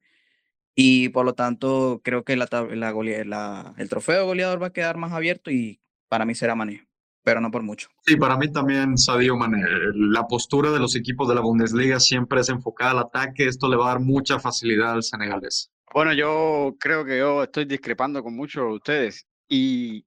[0.74, 5.12] y por lo tanto creo que la, la, el trofeo goleador va a quedar más
[5.12, 6.88] abierto y para mí será Mané,
[7.22, 7.88] pero no por mucho.
[8.02, 9.62] Sí, para mí también Sadio Mané.
[9.94, 13.76] La postura de los equipos de la Bundesliga siempre es enfocada al ataque, esto le
[13.76, 15.70] va a dar mucha facilidad al senegalés.
[15.92, 20.06] Bueno, yo creo que yo estoy discrepando con muchos de ustedes y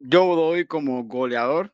[0.00, 1.72] yo doy como goleador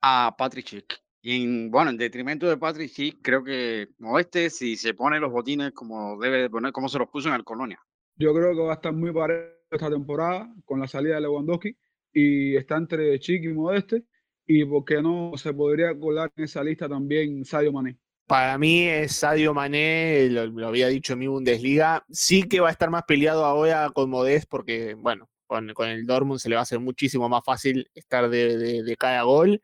[0.00, 1.05] a Patrick Schick.
[1.28, 3.88] Y en, bueno, en detrimento de Patrick, sí, creo que
[4.20, 7.42] este si se pone los botines como debe poner, como se los puso en el
[7.42, 7.80] Colonia.
[8.14, 11.76] Yo creo que va a estar muy parejo esta temporada con la salida de Lewandowski
[12.12, 14.04] y está entre Chiqui y Modeste.
[14.46, 17.98] Y por qué no se podría colar en esa lista también Sadio Mané.
[18.28, 22.04] Para mí es Sadio Mané, lo, había dicho en mi Bundesliga.
[22.08, 26.06] Sí que va a estar más peleado ahora con Modeste porque, bueno, con, con el
[26.06, 29.60] Dortmund se le va a hacer muchísimo más fácil estar de, de, de cada gol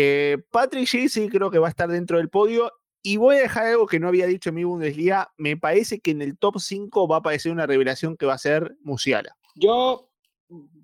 [0.00, 2.70] eh, Patrick sí creo que va a estar dentro del podio.
[3.06, 5.30] Y voy a dejar algo que no había dicho en mi Bundesliga.
[5.36, 8.38] Me parece que en el top 5 va a aparecer una revelación que va a
[8.38, 9.36] ser Musiala.
[9.54, 10.08] Yo,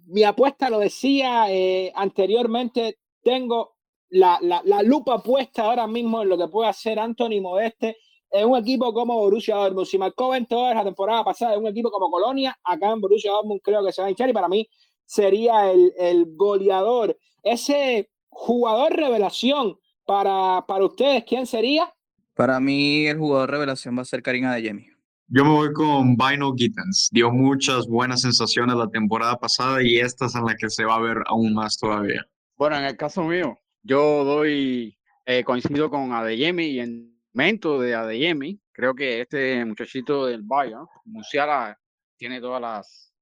[0.06, 3.76] mi apuesta lo decía eh, anteriormente, tengo
[4.10, 7.96] la, la, lupa puesta ahora mismo en lo que puede hacer Anthony Modeste
[8.30, 9.86] en un equipo como Borussia Dortmund.
[9.86, 13.32] Si marcó 20 horas la temporada pasada en un equipo como Colonia, acá en Borussia
[13.32, 14.68] Dortmund creo que se va a hinchar y para mí
[15.06, 17.16] sería el, el goleador.
[17.42, 21.92] Ese jugador revelación para, para ustedes, ¿quién sería?
[22.34, 24.86] Para mí el jugador revelación va a ser Karina de.
[25.28, 27.08] Yo me voy con Bino Gittens.
[27.12, 30.96] Dio muchas buenas sensaciones la temporada pasada y esta es en la que se va
[30.96, 32.26] a ver aún más todavía.
[32.56, 37.94] Bueno, en el caso mío, yo doy, eh, coincido con Adeyemi y en momento de
[37.94, 41.78] Adeyemi, creo que este muchachito del Bayern, Musiala,
[42.16, 43.14] tiene todas las,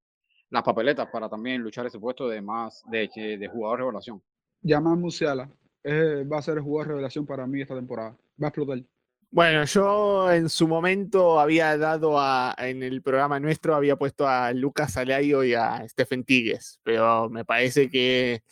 [0.49, 4.23] las papeletas para también luchar ese puesto de más de, de jugador revelación.
[4.63, 5.51] Yamal Musiala
[5.85, 8.17] va a ser el jugador de revelación para mí esta temporada.
[8.43, 8.83] Va a explotar.
[9.31, 14.53] Bueno, yo en su momento había dado a, en el programa nuestro, había puesto a
[14.53, 18.43] Lucas Alayo y a Stephen Tigues, pero me parece que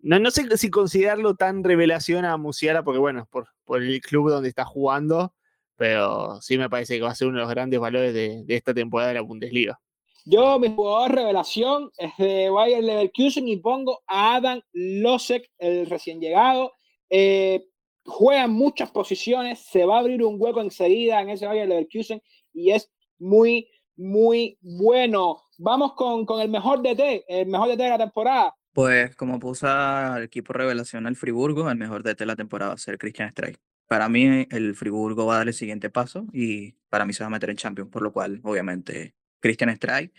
[0.00, 4.28] no, no sé si considerarlo tan revelación a Musiala, porque bueno, por, por el club
[4.28, 5.34] donde está jugando,
[5.76, 8.56] pero sí me parece que va a ser uno de los grandes valores de, de
[8.56, 9.80] esta temporada de la Bundesliga.
[10.24, 16.20] Yo, mi jugador revelación es de Bayern Leverkusen y pongo a Adam Losek, el recién
[16.20, 16.72] llegado.
[17.10, 17.66] Eh,
[18.04, 22.22] juega en muchas posiciones, se va a abrir un hueco enseguida en ese Bayern Leverkusen
[22.52, 25.42] y es muy, muy bueno.
[25.58, 28.54] vamos con, con el mejor DT, el mejor DT de la temporada.
[28.72, 32.74] Pues como puso al equipo revelación al Friburgo, el mejor DT de la temporada va
[32.74, 33.58] a ser Christian Streich.
[33.88, 37.26] Para mí el Friburgo va a dar el siguiente paso y para mí se va
[37.26, 40.12] a meter en Champions, por lo cual obviamente Christian Streich,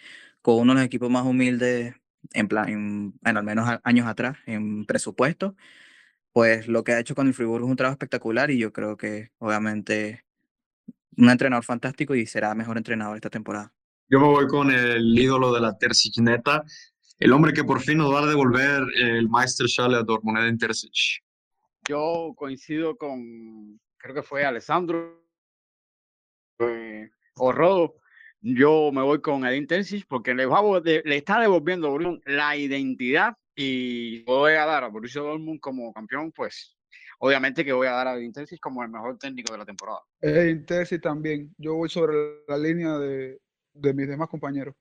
[0.43, 1.95] con uno de los equipos más humildes
[2.33, 5.55] en plan, en, al menos años atrás, en presupuesto,
[6.31, 8.97] pues lo que ha hecho con el Friburgo es un trabajo espectacular y yo creo
[8.97, 10.23] que obviamente
[11.17, 13.73] un entrenador fantástico y será mejor entrenador esta temporada.
[14.09, 16.63] Yo me voy con el ídolo de la Terzic neta,
[17.19, 21.23] el hombre que por fin nos va a devolver el Meisterschale a Dortmund, Edin Terzic.
[21.87, 25.23] Yo coincido con, creo que fue Alessandro
[26.59, 27.95] eh, o Rodo.
[28.45, 34.21] Yo me voy con Edin Terzic porque le, va le está devolviendo la identidad y
[34.23, 36.75] voy a dar a Borussia Dortmund como campeón, pues
[37.19, 40.01] obviamente que voy a dar a Edin Terzic como el mejor técnico de la temporada.
[40.19, 41.55] Edin Terzic también.
[41.57, 43.39] Yo voy sobre la línea de,
[43.75, 44.75] de mis demás compañeros.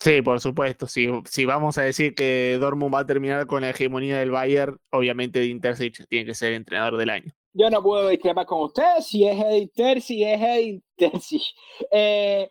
[0.00, 0.88] Sí, por supuesto.
[0.88, 4.76] Si, si vamos a decir que Dortmund va a terminar con la hegemonía del Bayern,
[4.90, 7.32] obviamente Edin Terzic tiene que ser entrenador del año.
[7.52, 9.06] Yo no puedo discrepar con ustedes.
[9.06, 11.42] Si es Edin Terzic, es Edin Terzic.
[11.92, 12.50] Eh,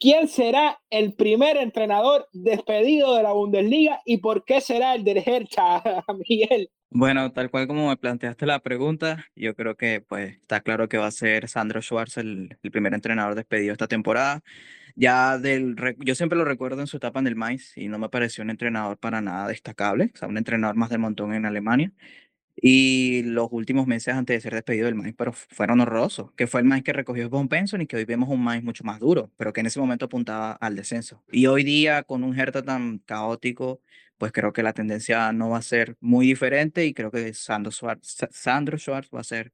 [0.00, 5.18] ¿Quién será el primer entrenador despedido de la Bundesliga y por qué será el del
[5.18, 5.82] Hertha,
[6.28, 6.70] Miguel?
[6.90, 10.96] Bueno, tal cual como me planteaste la pregunta, yo creo que pues está claro que
[10.98, 14.42] va a ser Sandro Schwarz el, el primer entrenador despedido esta temporada.
[14.94, 18.08] Ya del, yo siempre lo recuerdo en su etapa en el Mainz y no me
[18.08, 21.92] pareció un entrenador para nada destacable, o sea, un entrenador más del montón en Alemania.
[22.60, 26.60] Y los últimos meses antes de ser despedido del Mainz, pero fueron horrorosos, que fue
[26.60, 29.30] el Mainz que recogió Von Penson y que hoy vemos un Mainz mucho más duro,
[29.36, 31.22] pero que en ese momento apuntaba al descenso.
[31.30, 33.80] Y hoy día, con un Hertha tan caótico,
[34.18, 37.70] pues creo que la tendencia no va a ser muy diferente y creo que Sandro
[37.70, 39.52] Schwartz, Sandro Schwartz va a ser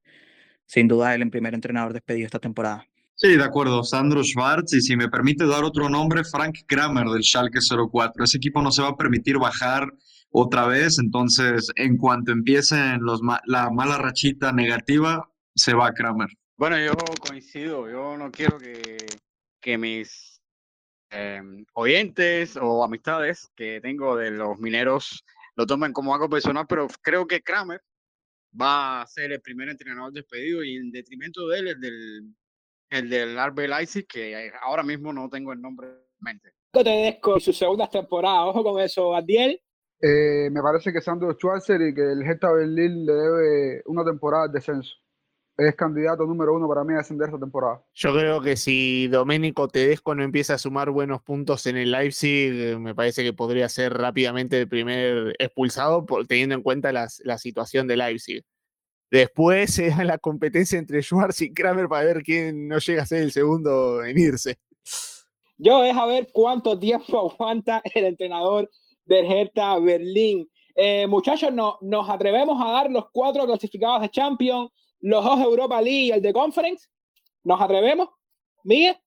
[0.65, 2.87] sin duda el primer entrenador despedido esta temporada.
[3.13, 7.23] Sí, de acuerdo, Sandro Schwartz, y si me permite dar otro nombre, Frank Kramer del
[7.23, 8.25] Schalke 04.
[8.25, 9.87] Ese equipo no se va a permitir bajar
[10.37, 16.27] otra vez, entonces en cuanto empiecen los la mala rachita negativa, se va Kramer.
[16.57, 16.93] Bueno, yo
[17.25, 18.97] coincido, yo no quiero que,
[19.61, 20.41] que mis
[21.09, 25.23] em, oyentes o amistades que tengo de los mineros
[25.55, 27.81] lo tomen como algo personal, pero creo que Kramer
[28.59, 32.35] va a ser el primer entrenador despedido y en detrimento de él, el del
[32.89, 36.51] el del RB Leipzig, que ahora mismo no tengo el nombre en mente.
[36.71, 39.61] Tedesco su segunda temporada, ojo con eso, Adiel.
[40.07, 44.47] Eh, me parece que Sandro Schwarzer y que el Hertha Berlín le debe una temporada
[44.47, 44.93] de descenso.
[45.57, 47.81] Es candidato número uno para mí a descender esta temporada.
[47.95, 52.77] Yo creo que si Domenico Tedesco no empieza a sumar buenos puntos en el Leipzig,
[52.77, 57.87] me parece que podría ser rápidamente el primer expulsado, por, teniendo en cuenta la situación
[57.87, 58.43] de Leipzig.
[59.09, 63.05] Después se da la competencia entre Schwartz y Kramer para ver quién no llega a
[63.07, 64.59] ser el segundo en irse.
[65.57, 68.69] Yo es a ver cuánto tiempo aguanta el entrenador
[69.05, 70.49] del Hertha Berlín.
[70.75, 75.45] Eh, muchachos, no, nos atrevemos a dar los cuatro clasificados de Champions, los dos de
[75.45, 76.87] Europa League y el de Conference.
[77.43, 78.09] ¿Nos atrevemos?
[78.63, 78.97] Miguel.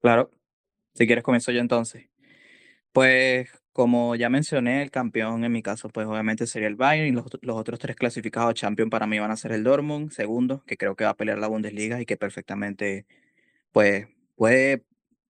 [0.00, 0.30] Claro.
[0.94, 2.08] Si quieres comienzo yo entonces.
[2.92, 7.10] Pues como ya mencioné, el campeón en mi caso, pues obviamente sería el Bayern y
[7.10, 10.76] los, los otros tres clasificados Champions para mí van a ser el Dortmund, segundo, que
[10.76, 13.04] creo que va a pelear la Bundesliga y que perfectamente
[13.72, 14.84] pues puede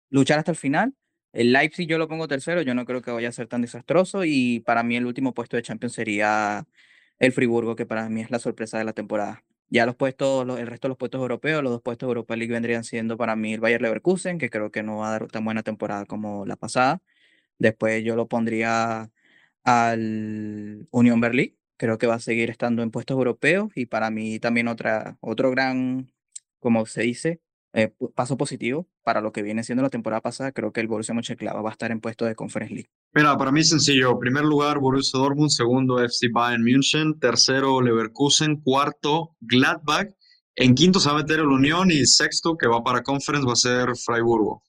[0.10, 0.96] luchar hasta el final.
[1.34, 4.26] El Leipzig yo lo pongo tercero, yo no creo que vaya a ser tan desastroso
[4.26, 6.66] y para mí el último puesto de Champions sería
[7.20, 9.44] el Friburgo, que para mí es la sorpresa de la temporada.
[9.70, 12.52] Ya los puestos, el resto de los puestos europeos, los dos puestos de Europa League
[12.52, 15.46] vendrían siendo para mí el Bayern Leverkusen, que creo que no va a dar tan
[15.46, 17.02] buena temporada como la pasada
[17.60, 19.12] Después yo lo pondría
[19.64, 21.58] al Unión Berlín.
[21.78, 25.52] Creo que va a seguir estando en puestos europeos y para mí también otra, otro
[25.52, 26.12] gran,
[26.60, 27.42] como se dice,
[27.74, 30.52] eh, paso positivo para lo que viene siendo la temporada pasada.
[30.52, 32.90] Creo que el Borussia Mönchengladbach va a estar en puestos de Conference League.
[33.14, 34.18] Mira, para mí es sencillo.
[34.20, 35.50] Primer lugar, Borussia Dortmund.
[35.50, 37.20] Segundo, FC Bayern München.
[37.20, 38.62] Tercero, Leverkusen.
[38.62, 40.08] Cuarto, Gladbach.
[40.56, 43.54] En quinto se va a meter el Unión y sexto, que va para Conference, va
[43.54, 44.62] a ser Freiburgo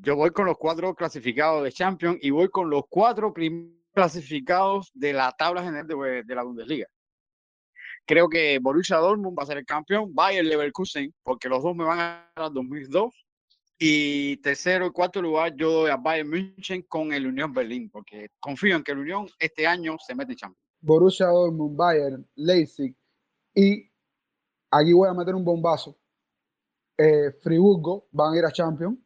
[0.00, 3.32] yo voy con los cuatro clasificados de Champions y voy con los cuatro
[3.94, 6.86] clasificados de la tabla general de, la Bundesliga.
[8.06, 11.84] Creo que Borussia Dortmund va a ser el campeón, Bayern Leverkusen, porque los dos me
[11.84, 13.12] van a dar 2002.
[13.78, 18.28] Y tercero y cuarto lugar yo doy a Bayern München con el Unión Berlín, porque
[18.40, 20.64] confío en que el Unión este año se mete en Champions.
[20.80, 22.94] Borussia Dortmund, Bayern, Leipzig
[23.54, 23.90] y
[24.70, 25.98] aquí voy a meter un bombazo.
[26.96, 28.98] Eh, Friburgo van a ir a Champions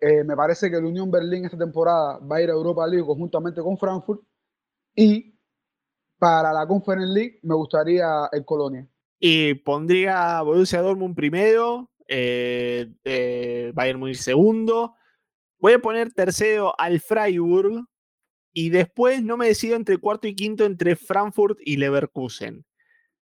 [0.00, 3.06] eh, me parece que el Unión Berlín esta temporada va a ir a Europa League
[3.06, 4.22] conjuntamente con Frankfurt.
[4.94, 5.35] Y
[6.18, 8.88] para la Conference League me gustaría el Colonia.
[9.18, 14.94] Y pondría Borussia Dortmund primero, eh, eh, Bayern Munich segundo,
[15.58, 17.86] Voy a poner tercero al Freiburg
[18.52, 22.64] y después no me decido entre cuarto y quinto entre Frankfurt y Leverkusen.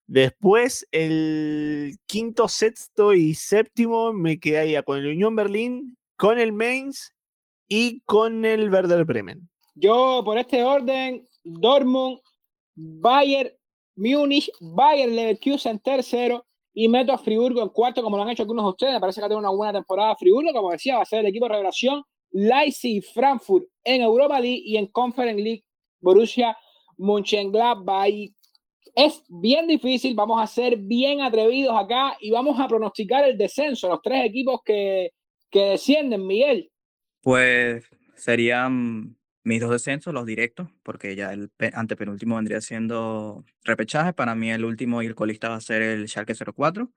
[0.08, 7.14] Después, el quinto, sexto y séptimo me quedaría con el Unión Berlín, con el Mainz
[7.68, 9.50] y con el Werder Bremen.
[9.76, 12.20] Yo, por este orden, Dortmund,
[12.76, 13.52] Bayern,
[13.96, 18.66] Múnich, Bayern Leverkusen tercero y meto a Friburgo en cuarto, como lo han hecho algunos
[18.66, 18.94] de ustedes.
[18.94, 21.28] Me parece que ha tenido una buena temporada Friburgo, como decía, va a ser el
[21.28, 22.04] equipo de revelación.
[22.32, 25.64] Leipzig Frankfurt en Europa League y en Conference League,
[26.00, 26.58] Borussia
[26.98, 28.32] Mönchengladbach.
[28.96, 33.88] Es bien difícil, vamos a ser bien atrevidos acá y vamos a pronosticar el descenso,
[33.88, 35.12] los tres equipos que,
[35.50, 36.72] que descienden, Miguel.
[37.22, 44.14] Pues serían mis dos descensos, los directos, porque ya el antepenúltimo vendría siendo repechaje.
[44.14, 46.92] Para mí el último y el colista va a ser el Schalke 04.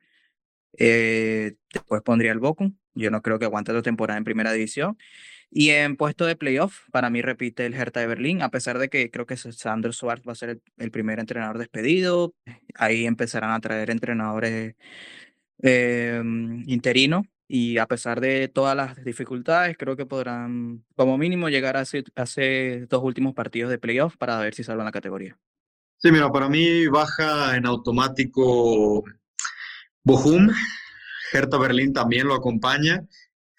[0.79, 2.77] Eh, después pondría el Bochum.
[2.95, 4.99] Yo no creo que aguante otra temporada en primera división.
[5.51, 8.89] Y en puesto de playoff, para mí repite el Hertha de Berlín, a pesar de
[8.89, 12.35] que creo que Sandro Schwartz va a ser el, primer entrenador despedido.
[12.75, 14.75] Ahí empezarán a traer entrenadores
[15.63, 16.23] eh,
[16.67, 21.81] interinos y a pesar de todas las dificultades, creo que podrán como mínimo llegar a
[21.81, 25.39] hacer, dos últimos partidos de playoff para ver si salvan la categoría.
[25.99, 29.05] Sí, mira, para mí baja en automático
[30.03, 30.49] Bochum,
[31.33, 33.07] Hertha Berlín también lo acompaña,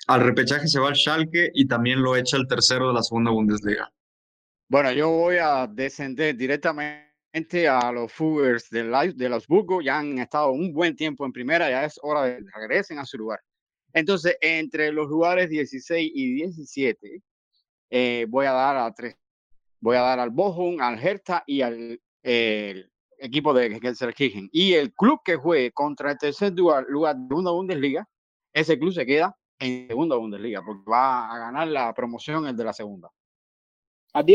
[0.08, 3.32] al repechaje se va el Schalke y también lo echa el tercero de la segunda
[3.32, 3.92] Bundesliga.
[4.70, 8.84] Bueno, yo voy a descender directamente a los Fuggers de,
[9.16, 12.38] de los Burgos, ya han estado un buen tiempo en primera, ya es hora de
[12.38, 13.40] que regresen a su lugar.
[13.94, 17.24] Entonces, entre los lugares 16 y 17,
[17.90, 19.16] eh, voy a dar a tres.
[19.80, 22.00] Voy a dar al Bochum, al Hertha y al
[23.20, 24.50] equipo de Gelsenkirchen.
[24.52, 28.08] Y el club que juegue contra el tercer lugar, lugar de una Bundesliga,
[28.54, 32.64] ese club se queda en segunda Bundesliga, porque va a ganar la promoción el de
[32.64, 33.10] la segunda.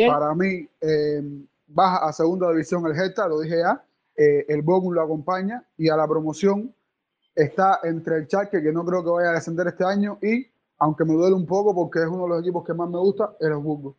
[0.08, 1.22] Para mí, eh,
[1.66, 3.84] baja a segunda división el Hertha, lo dije ya.
[4.16, 6.74] Eh, el Bochum lo acompaña y a la promoción
[7.34, 10.46] está entre el Charque, que no creo que vaya a descender este año, y,
[10.78, 13.36] aunque me duele un poco porque es uno de los equipos que más me gusta,
[13.40, 13.96] el Osburgo,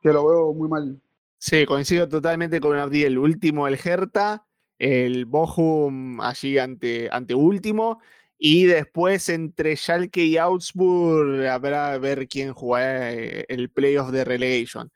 [0.00, 1.00] que lo veo muy mal.
[1.38, 3.04] Sí, coincido totalmente con Abdi.
[3.04, 4.44] El último, el Hertha,
[4.78, 8.00] el Bochum allí ante, ante último,
[8.38, 14.90] y después entre Schalke y Augsburg habrá ver quién juega eh, el playoff de relegation.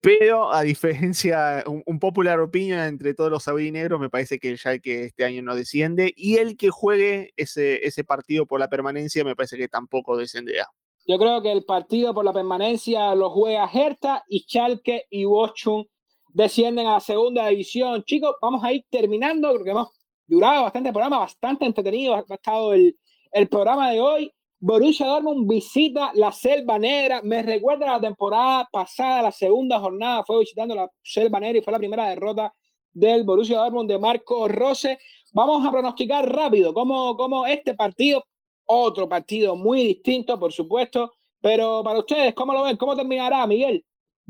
[0.00, 5.04] Pero a diferencia, un, popular opinion entre todos los sabinegros, me parece que el que
[5.04, 9.34] este año no desciende y el que juegue ese, ese partido por la permanencia me
[9.34, 10.68] parece que tampoco descenderá.
[11.08, 15.84] Yo creo que el partido por la permanencia lo juega Hertha y Schalke y Bochum
[16.28, 18.02] descienden a la segunda división.
[18.04, 19.88] Chicos, vamos a ir terminando porque hemos
[20.26, 22.96] durado bastante programa, bastante entretenido ha estado el,
[23.32, 24.32] el programa de hoy.
[24.58, 27.20] Borussia Dortmund visita la Selva Negra.
[27.22, 31.72] Me recuerda la temporada pasada, la segunda jornada fue visitando la Selva Negra y fue
[31.72, 32.52] la primera derrota
[32.92, 34.98] del Borussia Dortmund de Marco Rose.
[35.34, 38.24] Vamos a pronosticar rápido cómo, cómo este partido,
[38.64, 42.78] otro partido muy distinto, por supuesto, pero para ustedes, ¿cómo lo ven?
[42.78, 43.84] ¿Cómo terminará, Miguel?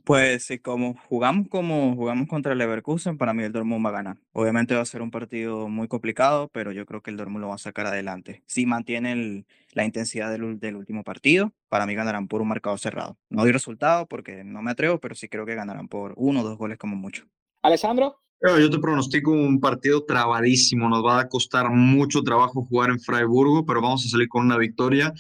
[0.05, 4.19] Pues como jugamos como jugamos contra el Leverkusen, para mí el Dortmund va a ganar.
[4.33, 7.49] Obviamente va a ser un partido muy complicado, pero yo creo que el Dortmund lo
[7.49, 8.43] va a sacar adelante.
[8.47, 13.19] Si mantiene la intensidad del, del, último partido, para mí ganarán por un marcado cerrado.
[13.31, 16.45] No doy resultado porque no me atrevo, pero sí creo que ganarán por uno o
[16.45, 17.27] dos goles como mucho.
[17.63, 18.21] Alessandro.
[18.43, 20.89] Yo te pronostico un partido trabadísimo.
[20.89, 24.59] Nos va a costar mucho trabajo jugar en Freiburgo, pero vamos a salir con una
[24.59, 25.13] victoria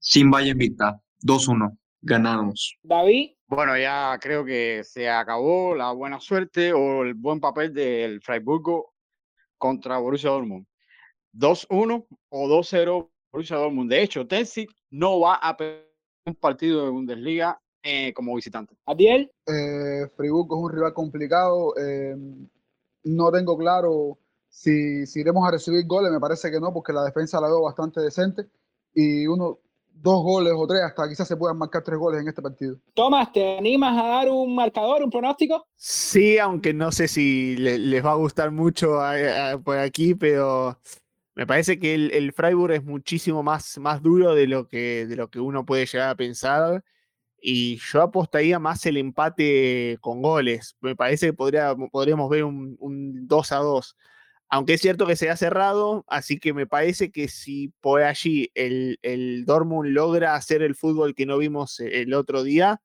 [0.00, 1.00] sin Valle Vita.
[1.22, 1.78] 2-1.
[2.02, 2.76] Ganamos.
[2.82, 3.30] David.
[3.46, 8.94] Bueno, ya creo que se acabó la buena suerte o el buen papel del Freiburgo
[9.58, 10.66] contra Borussia Dortmund.
[11.34, 13.90] 2-1 o 2-0 Borussia Dortmund.
[13.90, 15.92] De hecho, Tensi no va a perder
[16.26, 18.74] un partido de Bundesliga eh, como visitante.
[18.86, 19.30] Adiel.
[19.46, 21.74] Eh, Freiburgo es un rival complicado.
[21.76, 22.16] Eh,
[23.04, 24.18] no tengo claro
[24.48, 26.10] si, si iremos a recibir goles.
[26.10, 28.46] Me parece que no, porque la defensa la veo bastante decente.
[28.94, 29.58] Y uno,
[30.04, 32.76] dos goles o tres, hasta quizás se puedan marcar tres goles en este partido.
[32.92, 35.66] Tomás, ¿te animas a dar un marcador, un pronóstico?
[35.76, 39.00] Sí, aunque no sé si les va a gustar mucho
[39.64, 40.78] por aquí, pero
[41.34, 45.30] me parece que el, Freiburg es muchísimo más, más duro de lo, que, de lo
[45.30, 46.84] que uno puede llegar a pensar.
[47.40, 50.76] Y yo apostaría más el empate con goles.
[50.80, 53.96] Me parece que podría, podríamos ver un, un 2 a 2
[54.54, 58.52] aunque es cierto que se ha cerrado, así que me parece que si por allí
[58.54, 62.80] el, el Dortmund logra hacer el fútbol que no vimos eh, el otro día,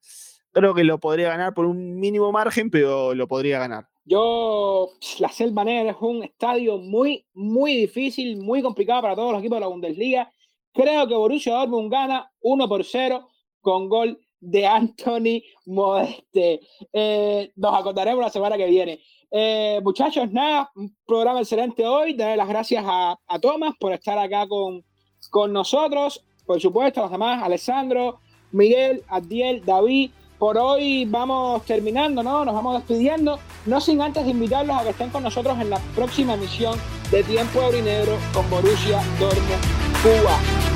[0.52, 3.88] creo que lo podría ganar por un mínimo margen, pero lo podría ganar.
[4.04, 4.90] Yo,
[5.20, 9.58] la Selva Negra es un estadio muy, muy difícil, muy complicado para todos los equipos
[9.58, 10.34] de la Bundesliga.
[10.74, 13.30] Creo que Borussia Dortmund gana 1 por 0
[13.62, 16.62] con gol de Anthony Modeste.
[16.92, 19.02] Eh, nos acordaremos la semana que viene.
[19.32, 22.14] Eh, muchachos, nada, un programa excelente hoy.
[22.14, 24.84] Darle las gracias a, a Tomás por estar acá con,
[25.30, 26.24] con nosotros.
[26.46, 28.20] Por supuesto, a los demás, Alessandro,
[28.52, 30.12] Miguel, Adiel, David.
[30.40, 32.46] Por hoy vamos terminando, ¿no?
[32.46, 33.40] Nos vamos despidiendo.
[33.66, 36.80] No sin antes invitarlos a que estén con nosotros en la próxima emisión
[37.12, 39.64] de Tiempo Aurinegro con Borussia Dortmund
[40.02, 40.69] Cuba.